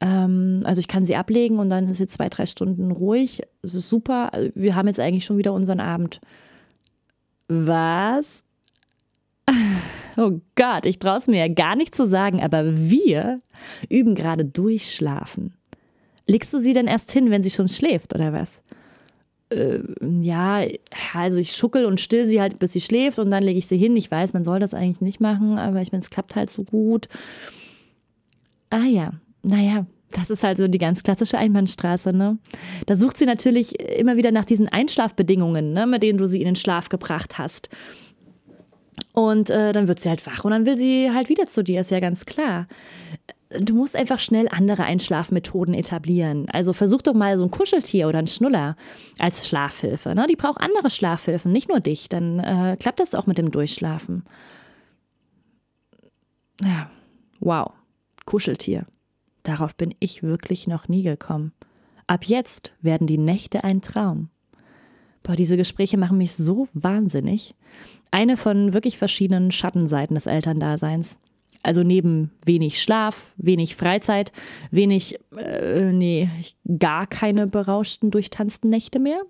Ähm, 0.00 0.62
also 0.64 0.80
ich 0.80 0.88
kann 0.88 1.06
sie 1.06 1.16
ablegen 1.16 1.58
und 1.58 1.70
dann 1.70 1.88
ist 1.88 1.98
sie 1.98 2.06
zwei, 2.06 2.28
drei 2.28 2.46
Stunden 2.46 2.90
ruhig. 2.90 3.42
Es 3.62 3.74
ist 3.74 3.88
super. 3.88 4.30
Wir 4.54 4.74
haben 4.74 4.88
jetzt 4.88 5.00
eigentlich 5.00 5.24
schon 5.24 5.38
wieder 5.38 5.52
unseren 5.52 5.80
Abend. 5.80 6.20
Was? 7.48 8.44
Oh 10.16 10.40
Gott, 10.56 10.86
ich 10.86 10.98
traue 10.98 11.18
es 11.18 11.26
mir 11.26 11.38
ja 11.46 11.52
gar 11.52 11.76
nicht 11.76 11.94
zu 11.94 12.06
sagen, 12.06 12.42
aber 12.42 12.64
wir 12.66 13.40
üben 13.88 14.14
gerade 14.14 14.44
Durchschlafen. 14.44 15.54
Legst 16.26 16.52
du 16.52 16.58
sie 16.58 16.72
denn 16.72 16.86
erst 16.86 17.12
hin, 17.12 17.30
wenn 17.30 17.42
sie 17.42 17.50
schon 17.50 17.68
schläft, 17.68 18.14
oder 18.14 18.32
was? 18.32 18.62
Äh, 19.50 19.80
ja, 20.20 20.64
also 21.14 21.38
ich 21.38 21.52
schuckel 21.52 21.84
und 21.84 22.00
still 22.00 22.26
sie 22.26 22.40
halt, 22.40 22.58
bis 22.58 22.72
sie 22.72 22.80
schläft 22.80 23.18
und 23.18 23.30
dann 23.30 23.42
lege 23.42 23.58
ich 23.58 23.66
sie 23.66 23.76
hin. 23.76 23.96
Ich 23.96 24.10
weiß, 24.10 24.32
man 24.32 24.44
soll 24.44 24.60
das 24.60 24.74
eigentlich 24.74 25.00
nicht 25.00 25.20
machen, 25.20 25.58
aber 25.58 25.80
ich 25.80 25.92
meine, 25.92 26.02
es 26.02 26.10
klappt 26.10 26.36
halt 26.36 26.50
so 26.50 26.64
gut. 26.64 27.08
Ah 28.70 28.84
ja, 28.84 29.12
naja, 29.42 29.86
das 30.10 30.30
ist 30.30 30.44
halt 30.44 30.58
so 30.58 30.68
die 30.68 30.78
ganz 30.78 31.02
klassische 31.02 31.38
Einbahnstraße, 31.38 32.12
ne? 32.12 32.38
Da 32.86 32.96
sucht 32.96 33.18
sie 33.18 33.26
natürlich 33.26 33.80
immer 33.80 34.16
wieder 34.16 34.30
nach 34.30 34.44
diesen 34.44 34.68
Einschlafbedingungen, 34.68 35.72
ne, 35.72 35.86
mit 35.86 36.02
denen 36.02 36.18
du 36.18 36.26
sie 36.26 36.40
in 36.40 36.46
den 36.46 36.56
Schlaf 36.56 36.88
gebracht 36.88 37.38
hast. 37.38 37.68
Und 39.12 39.50
äh, 39.50 39.72
dann 39.72 39.88
wird 39.88 40.00
sie 40.00 40.08
halt 40.08 40.26
wach 40.26 40.44
und 40.44 40.52
dann 40.52 40.66
will 40.66 40.76
sie 40.76 41.10
halt 41.12 41.28
wieder 41.28 41.46
zu 41.46 41.62
dir, 41.62 41.82
ist 41.82 41.90
ja 41.90 42.00
ganz 42.00 42.24
klar. 42.24 42.66
Du 43.60 43.74
musst 43.74 43.94
einfach 43.94 44.18
schnell 44.18 44.48
andere 44.48 44.84
Einschlafmethoden 44.84 45.74
etablieren. 45.74 46.46
Also 46.50 46.72
versuch 46.72 47.02
doch 47.02 47.12
mal 47.12 47.36
so 47.36 47.44
ein 47.44 47.50
Kuscheltier 47.50 48.08
oder 48.08 48.18
ein 48.18 48.26
Schnuller 48.26 48.76
als 49.18 49.46
Schlafhilfe. 49.46 50.14
Ne? 50.14 50.26
Die 50.30 50.36
braucht 50.36 50.62
andere 50.62 50.88
Schlafhilfen, 50.88 51.52
nicht 51.52 51.68
nur 51.68 51.80
dich. 51.80 52.08
Dann 52.08 52.38
äh, 52.38 52.76
klappt 52.80 53.00
das 53.00 53.14
auch 53.14 53.26
mit 53.26 53.36
dem 53.36 53.50
Durchschlafen. 53.50 54.24
Ja, 56.62 56.90
wow. 57.40 57.72
Kuscheltier. 58.24 58.86
Darauf 59.42 59.74
bin 59.74 59.94
ich 60.00 60.22
wirklich 60.22 60.66
noch 60.66 60.88
nie 60.88 61.02
gekommen. 61.02 61.52
Ab 62.06 62.24
jetzt 62.24 62.72
werden 62.80 63.06
die 63.06 63.18
Nächte 63.18 63.64
ein 63.64 63.82
Traum. 63.82 64.30
Boah, 65.22 65.36
diese 65.36 65.56
Gespräche 65.56 65.98
machen 65.98 66.18
mich 66.18 66.32
so 66.32 66.68
wahnsinnig. 66.72 67.54
Eine 68.12 68.36
von 68.36 68.72
wirklich 68.72 68.96
verschiedenen 68.96 69.50
Schattenseiten 69.50 70.14
des 70.14 70.26
Elterndaseins. 70.26 71.18
Also 71.64 71.82
neben 71.82 72.30
wenig 72.46 72.80
Schlaf, 72.80 73.34
wenig 73.36 73.74
Freizeit, 73.74 74.30
wenig, 74.70 75.18
äh, 75.36 75.92
nee, 75.92 76.28
gar 76.78 77.08
keine 77.08 77.48
berauschten, 77.48 78.12
durchtanzten 78.12 78.70
Nächte 78.70 79.00
mehr. 79.00 79.20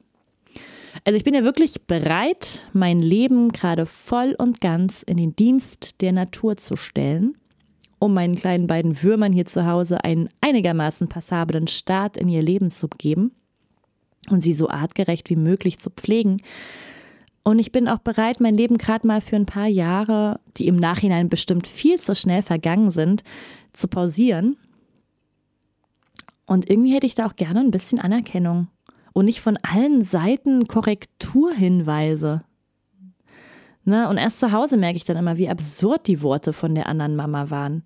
Also 1.05 1.17
ich 1.17 1.25
bin 1.25 1.35
ja 1.35 1.43
wirklich 1.43 1.87
bereit, 1.87 2.69
mein 2.75 2.99
Leben 2.99 3.51
gerade 3.51 3.87
voll 3.87 4.35
und 4.37 4.61
ganz 4.61 5.03
in 5.03 5.17
den 5.17 5.35
Dienst 5.35 6.03
der 6.03 6.12
Natur 6.12 6.59
zu 6.59 6.77
stellen 6.77 7.37
um 8.03 8.15
meinen 8.15 8.35
kleinen 8.35 8.67
beiden 8.67 9.01
Würmern 9.05 9.33
hier 9.33 9.47
zu 9.47 9.65
Hause 9.65 10.03
einen 10.03 10.29
einigermaßen 10.41 11.07
passablen 11.07 11.69
Start 11.69 12.17
in 12.17 12.29
ihr 12.29 12.43
Leben 12.43 12.73
zu 12.73 12.89
geben 12.89 13.31
und 14.29 14.41
sie 14.41 14.55
so 14.55 14.69
artgerecht 14.69 15.31
wie 15.31 15.37
möglich 15.37 15.79
zu 15.79 15.89
pflegen. 15.89 16.39
Und 17.44 17.58
ich 17.58 17.72
bin 17.72 17.88
auch 17.88 17.99
bereit, 17.99 18.40
mein 18.40 18.56
Leben 18.56 18.78
gerade 18.78 19.06
mal 19.06 19.20
für 19.20 19.37
ein 19.37 19.46
paar 19.46 19.66
Jahre, 19.66 20.40
die 20.56 20.68
im 20.68 20.76
Nachhinein 20.76 21.28
bestimmt 21.28 21.66
viel 21.66 22.00
zu 22.00 22.14
schnell 22.14 22.42
vergangen 22.42 22.90
sind, 22.90 23.25
zu 23.72 23.88
pausieren. 23.88 24.56
Und 26.46 26.70
irgendwie 26.70 26.94
hätte 26.94 27.06
ich 27.06 27.14
da 27.14 27.26
auch 27.26 27.37
gerne 27.37 27.61
ein 27.61 27.70
bisschen 27.70 27.99
Anerkennung 27.99 28.68
und 29.12 29.25
nicht 29.25 29.40
von 29.40 29.58
allen 29.62 30.02
Seiten 30.02 30.68
Korrekturhinweise. 30.68 32.42
Ne? 33.84 34.08
Und 34.08 34.18
erst 34.18 34.38
zu 34.38 34.52
Hause 34.52 34.76
merke 34.76 34.96
ich 34.96 35.04
dann 35.04 35.16
immer, 35.16 35.38
wie 35.38 35.49
absurd 35.49 36.06
die 36.06 36.22
Worte 36.22 36.52
von 36.52 36.75
der 36.75 36.87
anderen 36.87 37.16
Mama 37.16 37.50
waren. 37.50 37.82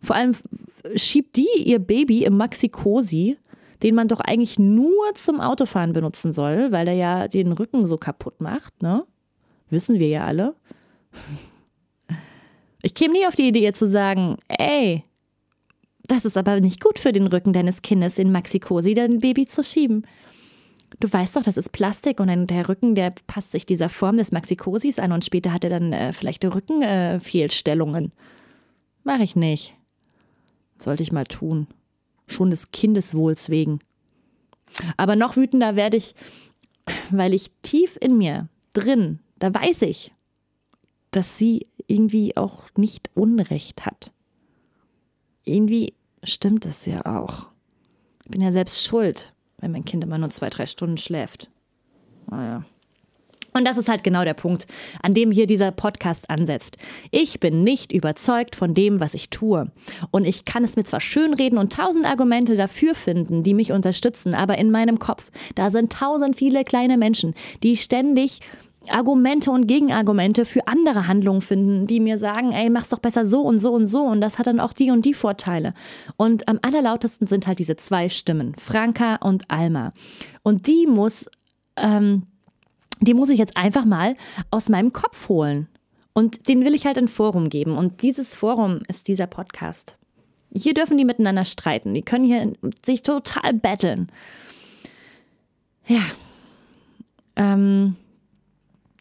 Vor 0.00 0.16
allem 0.16 0.36
schiebt 0.96 1.36
die 1.36 1.48
ihr 1.64 1.78
Baby 1.78 2.24
im 2.24 2.36
Maxi-Cosi, 2.36 3.38
den 3.82 3.94
man 3.94 4.08
doch 4.08 4.20
eigentlich 4.20 4.58
nur 4.58 5.14
zum 5.14 5.40
Autofahren 5.40 5.92
benutzen 5.92 6.32
soll, 6.32 6.72
weil 6.72 6.88
er 6.88 6.94
ja 6.94 7.28
den 7.28 7.52
Rücken 7.52 7.86
so 7.86 7.96
kaputt 7.96 8.40
macht, 8.40 8.82
ne? 8.82 9.04
Wissen 9.70 9.98
wir 9.98 10.08
ja 10.08 10.26
alle. 10.26 10.54
Ich 12.82 12.94
käme 12.94 13.14
nie 13.14 13.26
auf 13.26 13.34
die 13.34 13.48
Idee, 13.48 13.72
zu 13.72 13.86
sagen, 13.86 14.36
ey, 14.48 15.04
das 16.06 16.24
ist 16.24 16.36
aber 16.36 16.60
nicht 16.60 16.82
gut 16.82 16.98
für 16.98 17.12
den 17.12 17.26
Rücken 17.26 17.52
deines 17.52 17.82
Kindes, 17.82 18.18
in 18.18 18.30
Maxi-Cosi 18.30 18.94
dein 18.94 19.18
Baby 19.18 19.46
zu 19.46 19.62
schieben. 19.64 20.06
Du 21.00 21.12
weißt 21.12 21.34
doch, 21.36 21.42
das 21.42 21.56
ist 21.56 21.72
Plastik 21.72 22.20
und 22.20 22.46
der 22.46 22.68
Rücken, 22.68 22.94
der 22.94 23.12
passt 23.26 23.52
sich 23.52 23.66
dieser 23.66 23.88
Form 23.88 24.16
des 24.16 24.32
Maxikosis 24.32 24.98
an 24.98 25.12
und 25.12 25.24
später 25.24 25.52
hat 25.52 25.64
er 25.64 25.70
dann 25.70 25.92
äh, 25.92 26.12
vielleicht 26.12 26.44
Rückenfehlstellungen. 26.44 28.04
Äh, 28.06 28.10
Mach 29.02 29.18
ich 29.18 29.36
nicht. 29.36 29.74
Sollte 30.78 31.02
ich 31.02 31.12
mal 31.12 31.24
tun. 31.24 31.66
Schon 32.26 32.50
des 32.50 32.70
Kindeswohls 32.70 33.50
wegen. 33.50 33.80
Aber 34.96 35.16
noch 35.16 35.36
wütender 35.36 35.76
werde 35.76 35.96
ich, 35.96 36.14
weil 37.10 37.34
ich 37.34 37.50
tief 37.62 37.96
in 38.00 38.18
mir 38.18 38.48
drin, 38.72 39.20
da 39.38 39.52
weiß 39.54 39.82
ich, 39.82 40.12
dass 41.10 41.38
sie 41.38 41.68
irgendwie 41.86 42.36
auch 42.36 42.66
nicht 42.76 43.10
Unrecht 43.14 43.86
hat. 43.86 44.12
Irgendwie 45.44 45.94
stimmt 46.22 46.66
es 46.66 46.86
ja 46.86 47.04
auch. 47.04 47.50
Ich 48.24 48.30
bin 48.30 48.40
ja 48.40 48.52
selbst 48.52 48.84
schuld 48.84 49.34
wenn 49.64 49.72
mein 49.72 49.84
Kind 49.86 50.04
immer 50.04 50.18
nur 50.18 50.28
zwei, 50.28 50.50
drei 50.50 50.66
Stunden 50.66 50.98
schläft. 50.98 51.50
Naja. 52.26 52.66
Und 53.56 53.64
das 53.66 53.78
ist 53.78 53.88
halt 53.88 54.02
genau 54.02 54.24
der 54.24 54.34
Punkt, 54.34 54.66
an 55.00 55.14
dem 55.14 55.30
hier 55.30 55.46
dieser 55.46 55.70
Podcast 55.70 56.28
ansetzt. 56.28 56.76
Ich 57.12 57.38
bin 57.38 57.62
nicht 57.62 57.92
überzeugt 57.92 58.56
von 58.56 58.74
dem, 58.74 58.98
was 58.98 59.14
ich 59.14 59.30
tue. 59.30 59.70
Und 60.10 60.26
ich 60.26 60.44
kann 60.44 60.64
es 60.64 60.74
mir 60.74 60.82
zwar 60.82 61.00
schönreden 61.00 61.58
und 61.58 61.72
tausend 61.72 62.04
Argumente 62.04 62.56
dafür 62.56 62.96
finden, 62.96 63.44
die 63.44 63.54
mich 63.54 63.70
unterstützen, 63.70 64.34
aber 64.34 64.58
in 64.58 64.72
meinem 64.72 64.98
Kopf, 64.98 65.30
da 65.54 65.70
sind 65.70 65.92
tausend 65.92 66.34
viele 66.34 66.64
kleine 66.64 66.98
Menschen, 66.98 67.32
die 67.62 67.76
ständig 67.76 68.40
Argumente 68.90 69.52
und 69.52 69.68
Gegenargumente 69.68 70.44
für 70.44 70.66
andere 70.66 71.06
Handlungen 71.06 71.40
finden, 71.40 71.86
die 71.86 72.00
mir 72.00 72.18
sagen, 72.18 72.52
ey, 72.52 72.70
mach's 72.70 72.90
doch 72.90 72.98
besser 72.98 73.24
so 73.24 73.40
und 73.42 73.58
so 73.58 73.72
und 73.72 73.86
so 73.86 74.02
und 74.02 74.20
das 74.20 74.38
hat 74.38 74.48
dann 74.48 74.60
auch 74.60 74.72
die 74.72 74.90
und 74.90 75.04
die 75.04 75.14
Vorteile. 75.14 75.74
Und 76.16 76.48
am 76.48 76.58
allerlautesten 76.60 77.26
sind 77.26 77.46
halt 77.46 77.60
diese 77.60 77.76
zwei 77.76 78.08
Stimmen, 78.08 78.54
Franka 78.56 79.16
und 79.16 79.50
Alma. 79.50 79.92
Und 80.42 80.66
die 80.66 80.86
muss, 80.86 81.30
ähm, 81.76 82.26
die 83.06 83.14
muss 83.14 83.28
ich 83.28 83.38
jetzt 83.38 83.56
einfach 83.56 83.84
mal 83.84 84.16
aus 84.50 84.68
meinem 84.68 84.92
Kopf 84.92 85.28
holen. 85.28 85.68
Und 86.12 86.48
den 86.48 86.64
will 86.64 86.74
ich 86.74 86.86
halt 86.86 86.96
ein 86.96 87.08
Forum 87.08 87.48
geben. 87.48 87.76
Und 87.76 88.02
dieses 88.02 88.34
Forum 88.34 88.80
ist 88.88 89.08
dieser 89.08 89.26
Podcast. 89.26 89.96
Hier 90.56 90.72
dürfen 90.72 90.96
die 90.96 91.04
miteinander 91.04 91.44
streiten. 91.44 91.92
Die 91.94 92.02
können 92.02 92.24
hier 92.24 92.52
sich 92.84 93.02
total 93.02 93.54
battlen. 93.54 94.10
Ja. 95.86 96.02
Ähm, 97.34 97.96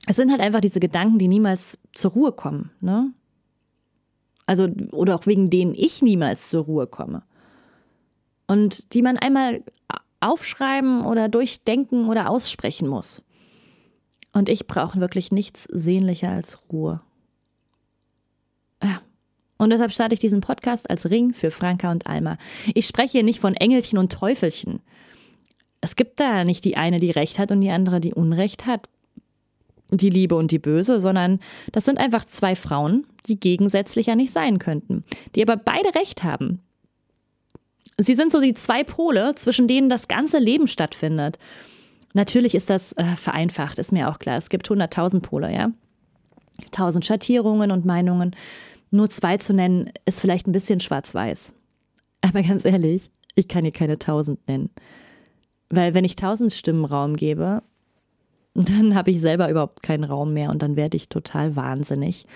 es 0.07 0.15
sind 0.15 0.31
halt 0.31 0.41
einfach 0.41 0.61
diese 0.61 0.79
Gedanken, 0.79 1.19
die 1.19 1.27
niemals 1.27 1.77
zur 1.93 2.11
Ruhe 2.11 2.31
kommen. 2.31 2.71
Ne? 2.81 3.13
Also, 4.47 4.67
oder 4.91 5.15
auch 5.15 5.27
wegen 5.27 5.51
denen 5.51 5.75
ich 5.75 6.01
niemals 6.01 6.49
zur 6.49 6.63
Ruhe 6.65 6.87
komme. 6.87 7.23
Und 8.47 8.93
die 8.93 9.03
man 9.03 9.17
einmal 9.17 9.63
aufschreiben 10.19 11.05
oder 11.05 11.29
durchdenken 11.29 12.07
oder 12.07 12.29
aussprechen 12.29 12.87
muss. 12.87 13.21
Und 14.33 14.49
ich 14.49 14.67
brauche 14.67 14.99
wirklich 14.99 15.31
nichts 15.31 15.65
sehnlicher 15.71 16.29
als 16.29 16.59
Ruhe. 16.71 17.01
Ja. 18.83 19.01
Und 19.57 19.69
deshalb 19.69 19.91
starte 19.91 20.13
ich 20.15 20.19
diesen 20.19 20.41
Podcast 20.41 20.89
als 20.89 21.09
Ring 21.09 21.33
für 21.33 21.51
Franka 21.51 21.91
und 21.91 22.07
Alma. 22.07 22.37
Ich 22.73 22.87
spreche 22.87 23.11
hier 23.11 23.23
nicht 23.23 23.39
von 23.39 23.55
Engelchen 23.55 23.97
und 23.97 24.11
Teufelchen. 24.11 24.81
Es 25.79 25.95
gibt 25.95 26.19
da 26.19 26.43
nicht 26.43 26.65
die 26.65 26.75
eine, 26.75 26.99
die 26.99 27.11
Recht 27.11 27.39
hat 27.39 27.51
und 27.51 27.61
die 27.61 27.69
andere, 27.69 27.99
die 27.99 28.13
Unrecht 28.13 28.65
hat. 28.65 28.89
Die 29.89 30.09
Liebe 30.09 30.35
und 30.35 30.49
die 30.49 30.59
Böse, 30.59 30.99
sondern 30.99 31.39
das 31.71 31.85
sind 31.85 31.99
einfach 31.99 32.25
zwei 32.25 32.55
Frauen, 32.55 33.05
die 33.27 33.39
gegensätzlicher 33.39 34.15
nicht 34.15 34.33
sein 34.33 34.57
könnten, 34.57 35.03
die 35.35 35.41
aber 35.43 35.55
beide 35.55 35.93
Recht 35.93 36.23
haben. 36.23 36.61
Sie 37.97 38.15
sind 38.15 38.31
so 38.31 38.41
die 38.41 38.55
zwei 38.55 38.83
Pole, 38.83 39.35
zwischen 39.35 39.67
denen 39.67 39.89
das 39.89 40.07
ganze 40.07 40.39
Leben 40.39 40.67
stattfindet. 40.67 41.37
Natürlich 42.13 42.55
ist 42.55 42.69
das 42.69 42.93
äh, 42.93 43.03
vereinfacht, 43.15 43.79
ist 43.79 43.91
mir 43.91 44.09
auch 44.09 44.19
klar. 44.19 44.37
Es 44.37 44.49
gibt 44.49 44.69
100.000 44.69 45.21
Pole, 45.21 45.53
ja. 45.53 45.71
1000 46.65 47.05
Schattierungen 47.05 47.71
und 47.71 47.85
Meinungen. 47.85 48.35
Nur 48.91 49.09
zwei 49.09 49.37
zu 49.37 49.53
nennen, 49.53 49.91
ist 50.05 50.21
vielleicht 50.21 50.47
ein 50.47 50.51
bisschen 50.51 50.79
schwarz-weiß. 50.79 51.53
Aber 52.21 52.43
ganz 52.43 52.63
ehrlich, 52.63 53.09
ich 53.35 53.47
kann 53.47 53.63
hier 53.63 53.71
keine 53.71 53.93
1000 53.93 54.47
nennen. 54.47 54.69
Weil 55.69 55.95
wenn 55.95 56.05
ich 56.05 56.11
1000 56.11 56.53
Stimmen 56.53 56.85
Raum 56.85 57.15
gebe, 57.15 57.63
dann 58.53 58.93
habe 58.93 59.09
ich 59.09 59.19
selber 59.19 59.49
überhaupt 59.49 59.81
keinen 59.81 60.03
Raum 60.03 60.33
mehr 60.33 60.51
und 60.51 60.61
dann 60.61 60.75
werde 60.75 60.95
ich 60.95 61.09
total 61.09 61.55
wahnsinnig 61.55 62.27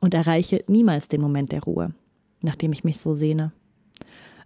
und 0.00 0.14
erreiche 0.14 0.64
niemals 0.66 1.06
den 1.06 1.20
Moment 1.20 1.52
der 1.52 1.62
Ruhe, 1.62 1.94
nachdem 2.42 2.72
ich 2.72 2.82
mich 2.82 2.98
so 2.98 3.14
sehne. 3.14 3.52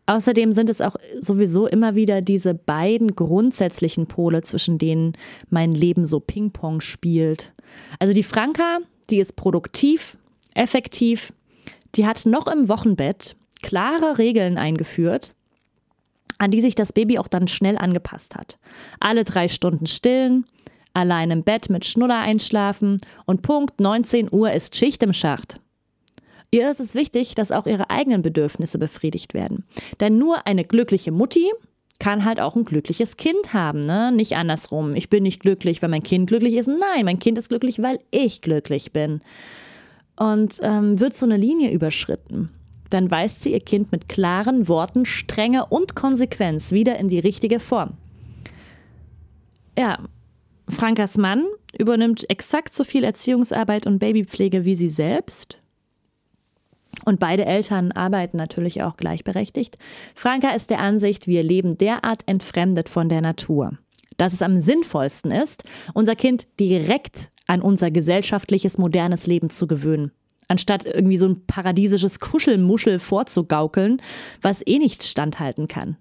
Außerdem 0.09 0.53
sind 0.53 0.71
es 0.71 0.81
auch 0.81 0.97
sowieso 1.21 1.67
immer 1.67 1.95
wieder 1.95 2.23
diese 2.23 2.55
beiden 2.55 3.15
grundsätzlichen 3.15 4.07
Pole, 4.07 4.41
zwischen 4.41 4.79
denen 4.79 5.13
mein 5.51 5.73
Leben 5.73 6.07
so 6.07 6.19
Ping-Pong 6.19 6.81
spielt. 6.81 7.53
Also 7.99 8.15
die 8.15 8.23
Franka, 8.23 8.79
die 9.11 9.19
ist 9.19 9.37
produktiv, 9.37 10.17
effektiv, 10.55 11.35
die 11.95 12.07
hat 12.07 12.25
noch 12.25 12.47
im 12.47 12.71
Wochenbett 12.71 13.37
klare 13.61 14.17
Regeln 14.17 14.57
eingeführt, 14.57 15.35
an 16.39 16.51
die 16.51 16.63
sich 16.63 16.75
das 16.75 16.95
Baby 16.95 17.19
auch 17.19 17.29
dann 17.29 17.47
schnell 17.47 17.77
angepasst 17.77 18.35
hat. 18.35 18.59
Alle 19.01 19.25
drei 19.25 19.47
Stunden 19.49 19.85
stillen, 19.85 20.47
allein 20.95 21.31
im 21.31 21.43
Bett 21.43 21.69
mit 21.69 21.85
Schnuller 21.85 22.21
einschlafen 22.21 22.97
und 23.27 23.43
Punkt 23.43 23.79
19 23.79 24.33
Uhr 24.33 24.53
ist 24.53 24.75
Schicht 24.75 25.03
im 25.03 25.13
Schacht. 25.13 25.61
Ihr 26.51 26.71
ist 26.71 26.81
es 26.81 26.95
wichtig, 26.95 27.35
dass 27.35 27.53
auch 27.53 27.67
ihre 27.67 27.91
eigenen 27.91 28.23
Bedürfnisse 28.23 28.79
befriedigt 28.79 29.35
werden. 29.35 29.65
Denn 30.01 30.17
nur 30.17 30.47
eine 30.47 30.65
glückliche 30.65 31.13
Mutti 31.13 31.51
kann 31.99 32.25
halt 32.25 32.41
auch 32.41 32.57
ein 32.57 32.65
glückliches 32.65 33.17
Kind 33.17 33.53
haben, 33.53 33.81
ne? 33.81 34.13
Nicht 34.13 34.37
andersrum. 34.37 34.95
Ich 34.95 35.11
bin 35.11 35.25
nicht 35.25 35.41
glücklich, 35.41 35.83
weil 35.83 35.89
mein 35.91 36.03
Kind 36.03 36.29
glücklich 36.29 36.55
ist. 36.55 36.69
Nein, 36.69 37.05
mein 37.05 37.19
Kind 37.19 37.37
ist 37.39 37.49
glücklich, 37.49 37.83
weil 37.83 37.99
ich 38.11 38.41
glücklich 38.41 38.93
bin. 38.93 39.21
Und 40.17 40.59
ähm, 40.63 40.99
wird 41.01 41.15
so 41.15 41.27
eine 41.27 41.37
Linie 41.37 41.71
überschritten, 41.71 42.51
dann 42.91 43.11
weist 43.11 43.43
sie 43.43 43.53
ihr 43.53 43.61
Kind 43.61 43.93
mit 43.93 44.09
klaren 44.09 44.67
Worten, 44.67 45.05
Strenge 45.05 45.67
und 45.67 45.95
Konsequenz 45.95 46.73
wieder 46.73 46.99
in 46.99 47.09
die 47.09 47.19
richtige 47.19 47.61
Form. 47.61 47.93
Ja, 49.79 49.99
Frankas 50.69 51.19
Mann 51.19 51.45
übernimmt 51.79 52.29
exakt 52.31 52.75
so 52.75 52.85
viel 52.85 53.05
Erziehungsarbeit 53.05 53.87
und 53.87 53.99
Babypflege 53.99 54.65
wie 54.65 54.75
sie 54.75 54.89
selbst 54.89 55.58
und 57.05 57.21
beide 57.21 57.45
Eltern 57.45 57.93
arbeiten 57.93 58.37
natürlich 58.37 58.83
auch 58.83 58.97
gleichberechtigt. 58.97 59.77
Franka 60.15 60.51
ist 60.51 60.71
der 60.71 60.81
Ansicht, 60.81 61.27
wir 61.27 61.43
leben 61.43 61.79
derart 61.79 62.23
entfremdet 62.27 62.89
von 62.89 63.09
der 63.09 63.21
Natur, 63.21 63.73
dass 64.17 64.33
es 64.33 64.43
am 64.43 64.61
sinnvollsten 64.61 65.31
ist, 65.31 65.65
unser 65.95 66.17
Kind 66.17 66.49
direkt 66.59 67.31
an 67.47 67.63
unser 67.63 67.91
gesellschaftliches, 67.91 68.79
modernes 68.79 69.27
Leben 69.27 69.51
zu 69.51 69.67
gewöhnen. 69.67 70.13
Anstatt 70.49 70.87
irgendwie 70.87 71.19
so 71.19 71.27
ein 71.27 71.47
paradiesisches 71.47 72.21
Kuschelmuschel 72.21 72.99
vorzugaukeln, 72.99 74.01
was 74.41 74.67
eh 74.67 74.79
nicht 74.79 75.03
standhalten 75.03 75.69
kann. 75.69 75.97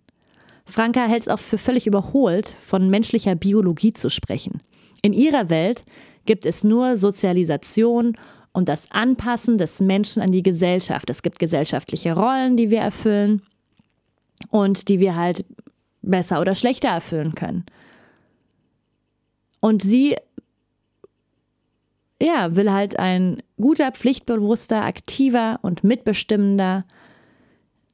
Franka 0.66 1.06
hält 1.06 1.22
es 1.22 1.28
auch 1.28 1.40
für 1.40 1.58
völlig 1.58 1.88
überholt, 1.88 2.48
von 2.48 2.90
menschlicher 2.90 3.36
Biologie 3.36 3.94
zu 3.94 4.10
sprechen. 4.10 4.62
In 5.02 5.14
ihrer 5.14 5.50
Welt 5.50 5.84
gibt 6.26 6.46
es 6.46 6.64
nur 6.64 6.98
Sozialisation 6.98 8.18
und 8.58 8.70
das 8.70 8.90
Anpassen 8.92 9.60
des 9.60 9.82
Menschen 9.82 10.20
an 10.24 10.32
die 10.32 10.42
Gesellschaft. 10.42 11.12
Es 11.12 11.22
gibt 11.22 11.38
gesellschaftliche 11.38 12.14
Rollen, 12.16 12.58
die 12.58 12.72
wir 12.72 12.80
erfüllen 12.80 13.44
und 14.50 14.90
die 14.90 15.00
wir 15.00 15.16
halt 15.16 15.46
besser 16.02 16.42
oder 16.42 16.56
schlechter 16.56 16.88
erfüllen 16.88 17.36
können. 17.36 17.68
Und 19.60 19.84
sie 19.84 20.16
ja, 22.20 22.56
will 22.56 22.72
halt 22.72 22.98
ein 22.98 23.44
guter, 23.62 23.92
pflichtbewusster, 23.92 24.84
aktiver 24.86 25.60
und 25.62 25.84
mitbestimmender 25.84 26.84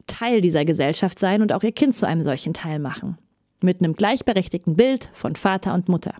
Teil 0.08 0.40
dieser 0.40 0.64
Gesellschaft 0.64 1.20
sein 1.20 1.42
und 1.42 1.52
auch 1.52 1.64
ihr 1.64 1.74
Kind 1.74 1.94
zu 1.94 2.08
einem 2.08 2.24
solchen 2.24 2.54
Teil 2.54 2.80
machen. 2.80 3.18
Mit 3.62 3.82
einem 3.82 3.96
gleichberechtigten 3.96 4.78
Bild 4.78 5.10
von 5.12 5.36
Vater 5.36 5.74
und 5.74 5.90
Mutter. 5.90 6.16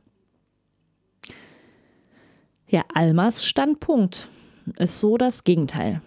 Ja, 2.74 2.84
Almas 2.92 3.46
Standpunkt 3.46 4.30
ist 4.80 5.00
so 5.00 5.16
das 5.18 5.44
Gegenteil. 5.44 6.02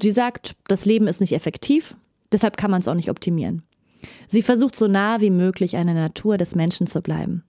Sie 0.00 0.12
sagt, 0.12 0.54
das 0.68 0.84
Leben 0.86 1.08
ist 1.08 1.20
nicht 1.20 1.32
effektiv, 1.32 1.96
deshalb 2.30 2.56
kann 2.56 2.70
man 2.70 2.80
es 2.80 2.86
auch 2.86 2.94
nicht 2.94 3.10
optimieren. 3.10 3.64
Sie 4.28 4.42
versucht 4.42 4.76
so 4.76 4.86
nah 4.86 5.20
wie 5.20 5.30
möglich 5.30 5.76
an 5.76 5.88
der 5.88 5.96
Natur 5.96 6.38
des 6.38 6.54
Menschen 6.54 6.86
zu 6.86 7.02
bleiben. 7.02 7.42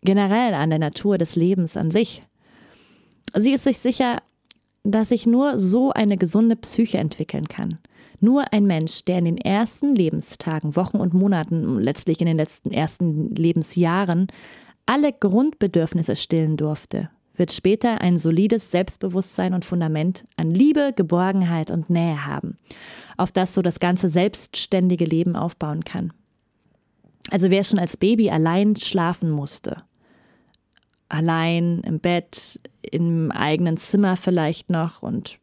Generell 0.00 0.54
an 0.54 0.70
der 0.70 0.78
Natur 0.78 1.18
des 1.18 1.36
Lebens 1.36 1.76
an 1.76 1.90
sich. 1.90 2.22
Sie 3.34 3.52
ist 3.52 3.64
sich 3.64 3.76
sicher, 3.76 4.22
dass 4.82 5.10
sich 5.10 5.26
nur 5.26 5.58
so 5.58 5.90
eine 5.92 6.16
gesunde 6.16 6.56
Psyche 6.56 6.96
entwickeln 6.96 7.46
kann. 7.46 7.78
Nur 8.20 8.54
ein 8.54 8.64
Mensch, 8.64 9.04
der 9.04 9.18
in 9.18 9.26
den 9.26 9.36
ersten 9.36 9.94
Lebenstagen, 9.94 10.76
Wochen 10.76 10.96
und 10.96 11.12
Monaten, 11.12 11.78
letztlich 11.78 12.22
in 12.22 12.26
den 12.26 12.38
letzten 12.38 12.70
ersten 12.70 13.34
Lebensjahren 13.34 14.28
alle 14.86 15.12
Grundbedürfnisse 15.12 16.16
stillen 16.16 16.56
durfte, 16.56 17.10
wird 17.40 17.52
später 17.52 18.02
ein 18.02 18.18
solides 18.18 18.70
Selbstbewusstsein 18.70 19.54
und 19.54 19.64
Fundament 19.64 20.26
an 20.36 20.50
Liebe, 20.50 20.92
Geborgenheit 20.94 21.70
und 21.70 21.88
Nähe 21.88 22.26
haben, 22.26 22.58
auf 23.16 23.32
das 23.32 23.54
so 23.54 23.62
das 23.62 23.80
ganze 23.80 24.10
selbstständige 24.10 25.06
Leben 25.06 25.34
aufbauen 25.34 25.82
kann. 25.82 26.12
Also 27.30 27.50
wer 27.50 27.64
schon 27.64 27.78
als 27.78 27.96
Baby 27.96 28.30
allein 28.30 28.76
schlafen 28.76 29.30
musste, 29.30 29.82
allein 31.08 31.80
im 31.80 31.98
Bett, 31.98 32.60
im 32.82 33.32
eigenen 33.32 33.78
Zimmer 33.78 34.18
vielleicht 34.18 34.68
noch 34.68 35.02
und 35.02 35.38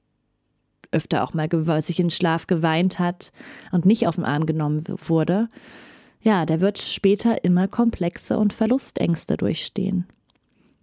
öfter 0.92 1.24
auch 1.24 1.34
mal 1.34 1.50
sich 1.82 2.00
in 2.00 2.12
Schlaf 2.12 2.46
geweint 2.46 3.00
hat 3.00 3.32
und 3.72 3.88
nicht 3.88 4.08
auf 4.08 4.16
den 4.16 4.24
Arm 4.24 4.46
genommen 4.46 4.84
wurde, 5.08 5.50
ja, 6.22 6.46
der 6.46 6.62
wird 6.62 6.78
später 6.78 7.44
immer 7.44 7.68
komplexe 7.68 8.38
und 8.38 8.54
Verlustängste 8.54 9.36
durchstehen. 9.36 10.06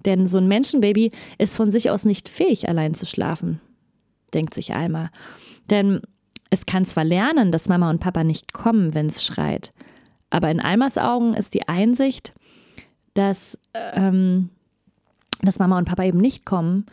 Denn 0.04 0.26
so 0.26 0.38
ein 0.38 0.48
Menschenbaby 0.48 1.10
ist 1.38 1.56
von 1.56 1.70
sich 1.70 1.90
aus 1.90 2.04
nicht 2.04 2.28
fähig, 2.28 2.68
allein 2.68 2.94
zu 2.94 3.06
schlafen, 3.06 3.60
denkt 4.32 4.54
sich 4.54 4.74
Alma. 4.74 5.10
Denn 5.70 6.00
es 6.50 6.66
kann 6.66 6.84
zwar 6.84 7.04
lernen, 7.04 7.52
dass 7.52 7.68
Mama 7.68 7.90
und 7.90 8.00
Papa 8.00 8.24
nicht 8.24 8.52
kommen, 8.52 8.94
wenn 8.94 9.06
es 9.06 9.24
schreit, 9.24 9.72
aber 10.34 10.50
in 10.50 10.60
Almas 10.60 10.98
Augen 10.98 11.34
ist 11.34 11.54
die 11.54 11.68
Einsicht, 11.68 12.32
dass, 13.14 13.56
ähm, 13.72 14.50
dass 15.42 15.60
Mama 15.60 15.78
und 15.78 15.84
Papa 15.84 16.02
eben 16.02 16.18
nicht 16.18 16.44
kommen, 16.44 16.86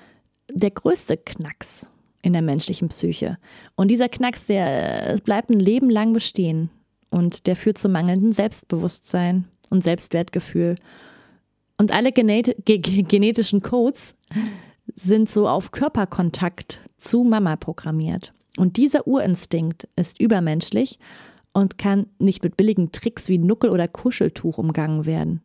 der 0.53 0.69
größte 0.69 1.17
Knacks 1.17 1.89
in 2.21 2.33
der 2.33 2.43
menschlichen 2.43 2.89
Psyche. 2.89 3.39
Und 3.75 3.89
dieser 3.89 4.09
Knacks, 4.09 4.45
der 4.45 5.19
bleibt 5.23 5.49
ein 5.49 5.59
Leben 5.59 5.89
lang 5.89 6.13
bestehen 6.13 6.69
und 7.09 7.47
der 7.47 7.55
führt 7.55 7.79
zu 7.79 7.89
mangelndem 7.89 8.31
Selbstbewusstsein 8.31 9.47
und 9.71 9.83
Selbstwertgefühl 9.83 10.75
und 11.81 11.91
alle 11.91 12.11
genet 12.11 12.55
genetischen 12.63 13.59
Codes 13.59 14.13
sind 14.95 15.27
so 15.27 15.49
auf 15.49 15.71
Körperkontakt 15.71 16.79
zu 16.97 17.23
Mama 17.23 17.55
programmiert. 17.55 18.33
Und 18.55 18.77
dieser 18.77 19.07
Urinstinkt 19.07 19.89
ist 19.95 20.19
übermenschlich 20.19 20.99
und 21.53 21.79
kann 21.79 22.05
nicht 22.19 22.43
mit 22.43 22.55
billigen 22.55 22.91
Tricks 22.91 23.29
wie 23.29 23.39
Nuckel 23.39 23.71
oder 23.71 23.87
Kuscheltuch 23.87 24.59
umgangen 24.59 25.07
werden. 25.07 25.41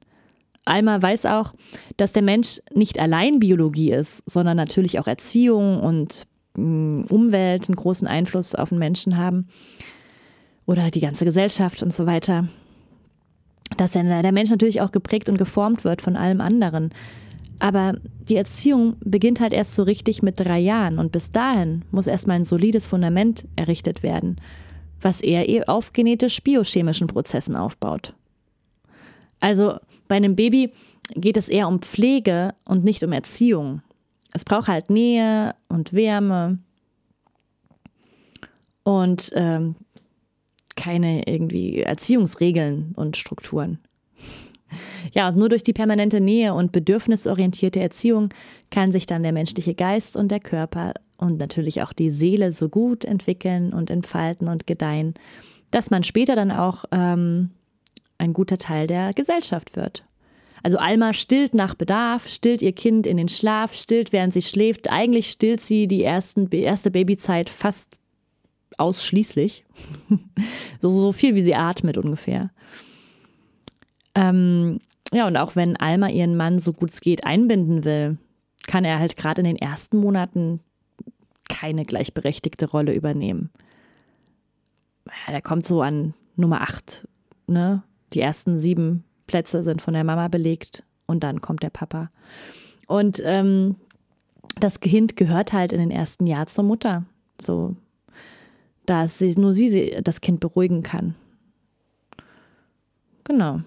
Alma 0.67 1.01
weiß 1.01 1.25
auch, 1.25 1.55
dass 1.97 2.13
der 2.13 2.23
Mensch 2.23 2.61
nicht 2.75 3.01
allein 3.01 3.39
Biologie 3.39 3.93
ist, 3.93 4.29
sondern 4.29 4.59
natürlich 4.59 5.01
auch 5.01 5.07
Erziehung 5.07 5.81
und 5.81 6.27
mm, 6.59 7.05
Umwelt 7.09 7.67
einen 7.67 7.77
großen 7.77 8.07
Einfluss 8.07 8.55
auf 8.55 8.69
den 8.69 8.79
Menschen 8.79 9.17
haben. 9.17 9.49
oder 10.67 10.91
die 10.91 11.01
ganze 11.01 11.25
Gesellschaft 11.25 11.83
und 11.83 11.95
so 11.95 12.05
weiter. 12.05 12.47
Dass 13.77 13.93
der 13.93 14.33
Mensch 14.33 14.51
natürlich 14.51 14.81
auch 14.81 14.93
geprägt 14.93 15.29
und 15.29 15.39
geformt 15.39 15.85
wird 15.85 16.03
von 16.03 16.17
allem 16.17 16.41
anderen. 16.41 16.91
Aber 17.59 17.95
die 18.29 18.37
Erziehung 18.37 18.97
beginnt 19.01 19.41
halt 19.41 19.53
erst 19.53 19.75
so 19.75 19.83
richtig 19.83 20.23
mit 20.23 20.39
drei 20.39 20.59
Jahren 20.59 20.99
und 20.99 21.13
bis 21.13 21.31
dahin 21.31 21.85
muss 21.91 22.07
erstmal 22.07 22.37
ein 22.37 22.45
solides 22.45 22.87
Fundament 22.87 23.47
errichtet 23.57 24.03
werden, 24.03 24.37
was 25.01 25.21
eher 25.21 25.49
eh 25.49 25.65
auf 25.65 25.93
genetisch-biochemischen 25.93 27.07
Prozessen 27.07 27.57
aufbaut. 27.57 28.15
Also 29.41 29.79
bei 30.09 30.17
einem 30.17 30.37
Baby 30.37 30.73
geht 31.15 31.37
es 31.37 31.49
eher 31.49 31.69
um 31.69 31.81
Pflege 31.81 32.55
und 32.65 32.85
nicht 32.85 33.03
um 33.03 33.13
Erziehung. 33.13 33.83
Es 34.33 34.45
braucht 34.45 34.69
halt 34.69 34.91
Nähe 34.91 35.55
und 35.69 35.93
Wärme 35.93 36.59
und 38.83 39.31
ähm, 39.35 39.77
keine 40.77 41.27
irgendwie 41.27 41.83
Erziehungsregeln 41.83 42.93
und 42.97 43.17
Strukturen. 43.17 43.79
Ja, 45.13 45.29
und 45.29 45.37
nur 45.37 45.49
durch 45.49 45.63
die 45.63 45.73
permanente 45.73 46.21
Nähe 46.21 46.55
und 46.55 46.73
bedürfnisorientierte 46.73 47.81
Erziehung 47.81 48.29
kann 48.71 48.93
sich 48.93 49.07
dann 49.07 49.23
der 49.23 49.33
menschliche 49.33 49.75
Geist 49.75 50.17
und 50.17 50.31
der 50.31 50.41
Körper 50.41 50.95
und 51.19 51.41
natürlich 51.41 51.83
auch 51.83 51.93
die 51.93 52.11
Seele 52.11 52.53
so 52.53 52.69
gut 52.69 53.05
entwickeln 53.05 53.73
und 53.73 53.91
entfalten 53.91 54.49
und 54.49 54.67
gedeihen, 54.67 55.15
dass 55.71 55.91
man 55.91 56.05
später 56.05 56.35
dann 56.35 56.51
auch 56.51 56.85
ähm, 56.93 57.51
ein 58.19 58.33
guter 58.33 58.59
Teil 58.59 58.87
der 58.87 59.13
Gesellschaft 59.15 59.77
wird. 59.77 60.05
Also 60.63 60.79
Alma 60.79 61.13
stillt 61.13 61.55
nach 61.55 61.75
Bedarf, 61.75 62.29
stillt 62.29 62.61
ihr 62.61 62.73
Kind 62.73 63.07
in 63.07 63.19
den 63.19 63.29
Schlaf, 63.29 63.73
stillt 63.75 64.13
während 64.13 64.33
sie 64.33 64.43
schläft. 64.43 64.91
Eigentlich 64.91 65.31
stillt 65.31 65.61
sie 65.61 65.87
die 65.87 66.03
ersten, 66.03 66.51
erste 66.51 66.91
Babyzeit 66.91 67.49
fast 67.49 67.99
ausschließlich. 68.79 69.65
so, 70.81 70.91
so 70.91 71.13
viel 71.13 71.35
wie 71.35 71.43
sie 71.43 71.55
atmet 71.55 71.99
ungefähr. 71.99 72.51
Ähm, 74.15 74.81
ja, 75.13 75.27
und 75.27 75.37
auch 75.37 75.57
wenn 75.57 75.77
Alma 75.77 76.09
ihren 76.09 76.37
Mann 76.37 76.59
so 76.59 76.73
gut 76.73 76.91
es 76.91 77.01
geht 77.01 77.27
einbinden 77.27 77.85
will, 77.85 78.19
kann 78.67 78.85
er 78.85 78.99
halt 78.99 79.17
gerade 79.17 79.41
in 79.41 79.47
den 79.47 79.57
ersten 79.57 79.99
Monaten 79.99 80.61
keine 81.49 81.85
gleichberechtigte 81.85 82.69
Rolle 82.69 82.95
übernehmen. 82.95 83.51
Ja, 85.07 85.33
der 85.33 85.43
kommt 85.43 85.65
so 85.65 85.83
an 85.83 86.15
Nummer 86.35 86.63
8. 86.63 87.07
Ne? 87.47 87.83
Die 88.13 88.21
ersten 88.21 88.57
sieben 88.57 89.05
Plätze 89.27 89.63
sind 89.63 89.81
von 89.81 89.95
der 89.95 90.05
Mama 90.05 90.29
belegt 90.29 90.85
und 91.07 91.23
dann 91.23 91.41
kommt 91.41 91.63
der 91.63 91.71
Papa. 91.71 92.11
Und 92.89 93.23
ähm, 93.25 93.77
das 94.59 94.81
Kind 94.81 95.17
gehört 95.17 95.53
halt 95.53 95.73
in 95.73 95.81
den 95.81 95.91
ersten 95.91 96.27
Jahren 96.27 96.49
zur 96.49 96.65
Mutter. 96.65 97.05
So, 97.41 97.77
dass 98.87 99.19
sie, 99.19 99.35
nur 99.39 99.55
sie 99.55 99.97
das 100.03 100.21
Kind 100.21 100.41
beruhigen 100.41 100.83
kann. 100.83 101.15
Genau. 103.25 103.61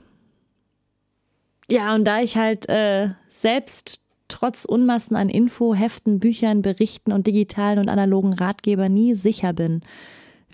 Ja, 1.69 1.93
und 1.93 2.05
da 2.05 2.21
ich 2.21 2.37
halt 2.37 2.67
äh, 2.69 3.09
selbst 3.27 3.99
trotz 4.27 4.65
Unmassen 4.65 5.15
an 5.15 5.29
Info, 5.29 5.73
Heften, 5.73 6.19
Büchern, 6.19 6.61
Berichten 6.61 7.11
und 7.11 7.27
digitalen 7.27 7.79
und 7.79 7.89
analogen 7.89 8.33
Ratgeber 8.33 8.87
nie 8.89 9.15
sicher 9.15 9.53
bin, 9.53 9.81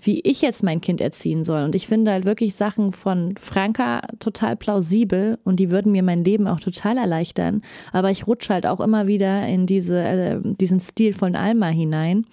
wie 0.02 0.20
ich 0.20 0.42
jetzt 0.42 0.62
mein 0.62 0.80
Kind 0.80 1.00
erziehen 1.00 1.44
soll. 1.44 1.62
Und 1.62 1.74
ich 1.74 1.86
finde 1.86 2.10
halt 2.10 2.26
wirklich 2.26 2.54
Sachen 2.54 2.92
von 2.92 3.34
Franka 3.36 4.02
total 4.18 4.56
plausibel 4.56 5.38
und 5.44 5.60
die 5.60 5.70
würden 5.70 5.92
mir 5.92 6.02
mein 6.02 6.24
Leben 6.24 6.48
auch 6.48 6.60
total 6.60 6.98
erleichtern. 6.98 7.62
Aber 7.92 8.10
ich 8.10 8.26
rutsche 8.26 8.52
halt 8.52 8.66
auch 8.66 8.80
immer 8.80 9.06
wieder 9.06 9.46
in 9.46 9.66
diese, 9.66 10.02
äh, 10.02 10.40
diesen 10.42 10.80
Stil 10.80 11.12
von 11.12 11.36
Alma 11.36 11.68
hinein, 11.68 12.26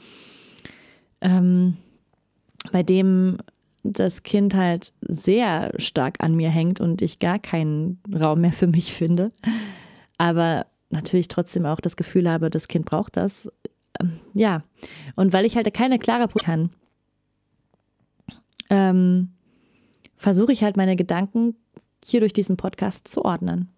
ähm, 1.22 1.78
bei 2.72 2.84
dem 2.84 3.38
das 3.84 4.24
Kind 4.24 4.56
halt 4.56 4.94
sehr 5.02 5.74
stark 5.78 6.24
an 6.24 6.36
mir 6.36 6.50
hängt 6.50 6.80
und 6.80 7.02
ich 7.02 7.20
gar 7.20 7.38
keinen 7.38 8.00
Raum 8.14 8.42
mehr 8.42 8.54
für 8.54 8.68
mich 8.68 8.94
finde. 8.94 9.32
Aber 10.18 10.66
natürlich 10.90 11.28
trotzdem 11.28 11.66
auch 11.66 11.82
das 11.82 11.98
Gefühl 11.98 12.30
habe, 12.30 12.50
das 12.50 12.68
Kind 12.68 12.86
braucht 12.86 13.18
das. 13.18 13.52
Ähm, 14.00 14.20
ja, 14.34 14.64
und 15.16 15.34
weil 15.34 15.46
ich 15.46 15.56
halt 15.56 15.72
keine 15.74 16.00
klare 16.00 16.28
kann, 16.30 16.70
ähm, 18.70 19.34
versuche 20.16 20.54
ich 20.54 20.64
halt 20.64 20.78
meine 20.78 20.96
Gedanken 20.96 21.56
hier 22.06 22.22
durch 22.22 22.34
diesen 22.34 22.56
Podcast 22.56 23.08
zu 23.08 23.26
ordnen. 23.26 23.70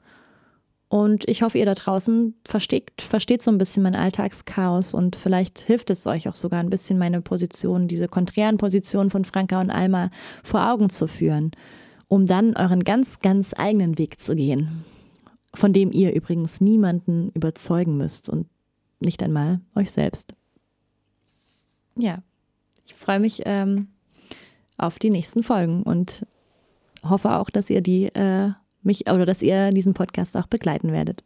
Und 0.96 1.28
ich 1.28 1.42
hoffe, 1.42 1.58
ihr 1.58 1.66
da 1.66 1.74
draußen 1.74 2.36
versteht, 2.48 3.02
versteht 3.02 3.42
so 3.42 3.52
ein 3.52 3.58
bisschen 3.58 3.84
mein 3.84 3.98
Alltagschaos 3.98 4.94
und 4.94 5.18
vielleicht 5.18 5.60
hilft 5.60 5.90
es 5.90 6.08
euch 6.08 6.30
auch 6.30 6.36
sogar 6.36 6.62
ein 6.62 6.70
bisschen 6.70 6.98
meine 6.98 7.20
Position, 7.20 7.90
diese 7.90 8.08
konträren 8.08 8.56
Positionen 8.56 9.10
von 9.10 9.26
Franka 9.26 9.60
und 9.60 9.72
Alma 9.72 10.10
vor 10.42 10.72
Augen 10.72 10.90
zu 10.90 11.10
führen, 11.10 11.52
um 12.08 12.26
dann 12.26 12.56
euren 12.56 12.86
ganz, 12.86 13.20
ganz 13.20 13.54
eigenen 13.58 13.98
Weg 13.98 14.22
zu 14.22 14.38
gehen, 14.38 14.86
von 15.54 15.74
dem 15.74 15.92
ihr 15.92 16.16
übrigens 16.16 16.62
niemanden 16.62 17.30
überzeugen 17.32 17.98
müsst 17.98 18.30
und 18.30 18.48
nicht 19.02 19.22
einmal 19.22 19.60
euch 19.76 19.92
selbst. 19.92 20.34
Ja, 21.98 22.20
ich 22.86 22.94
freue 22.94 23.20
mich 23.20 23.42
ähm, 23.44 23.90
auf 24.78 24.98
die 24.98 25.10
nächsten 25.10 25.44
Folgen 25.44 25.84
und 25.84 26.26
hoffe 27.04 27.36
auch, 27.36 27.50
dass 27.50 27.70
ihr 27.70 27.82
die 27.82 28.06
äh, 28.06 28.52
mich 28.86 29.10
oder 29.10 29.26
dass 29.26 29.42
ihr 29.42 29.72
diesen 29.72 29.94
Podcast 29.94 30.38
auch 30.38 30.48
begleiten 30.48 30.92
werdet. 30.92 31.24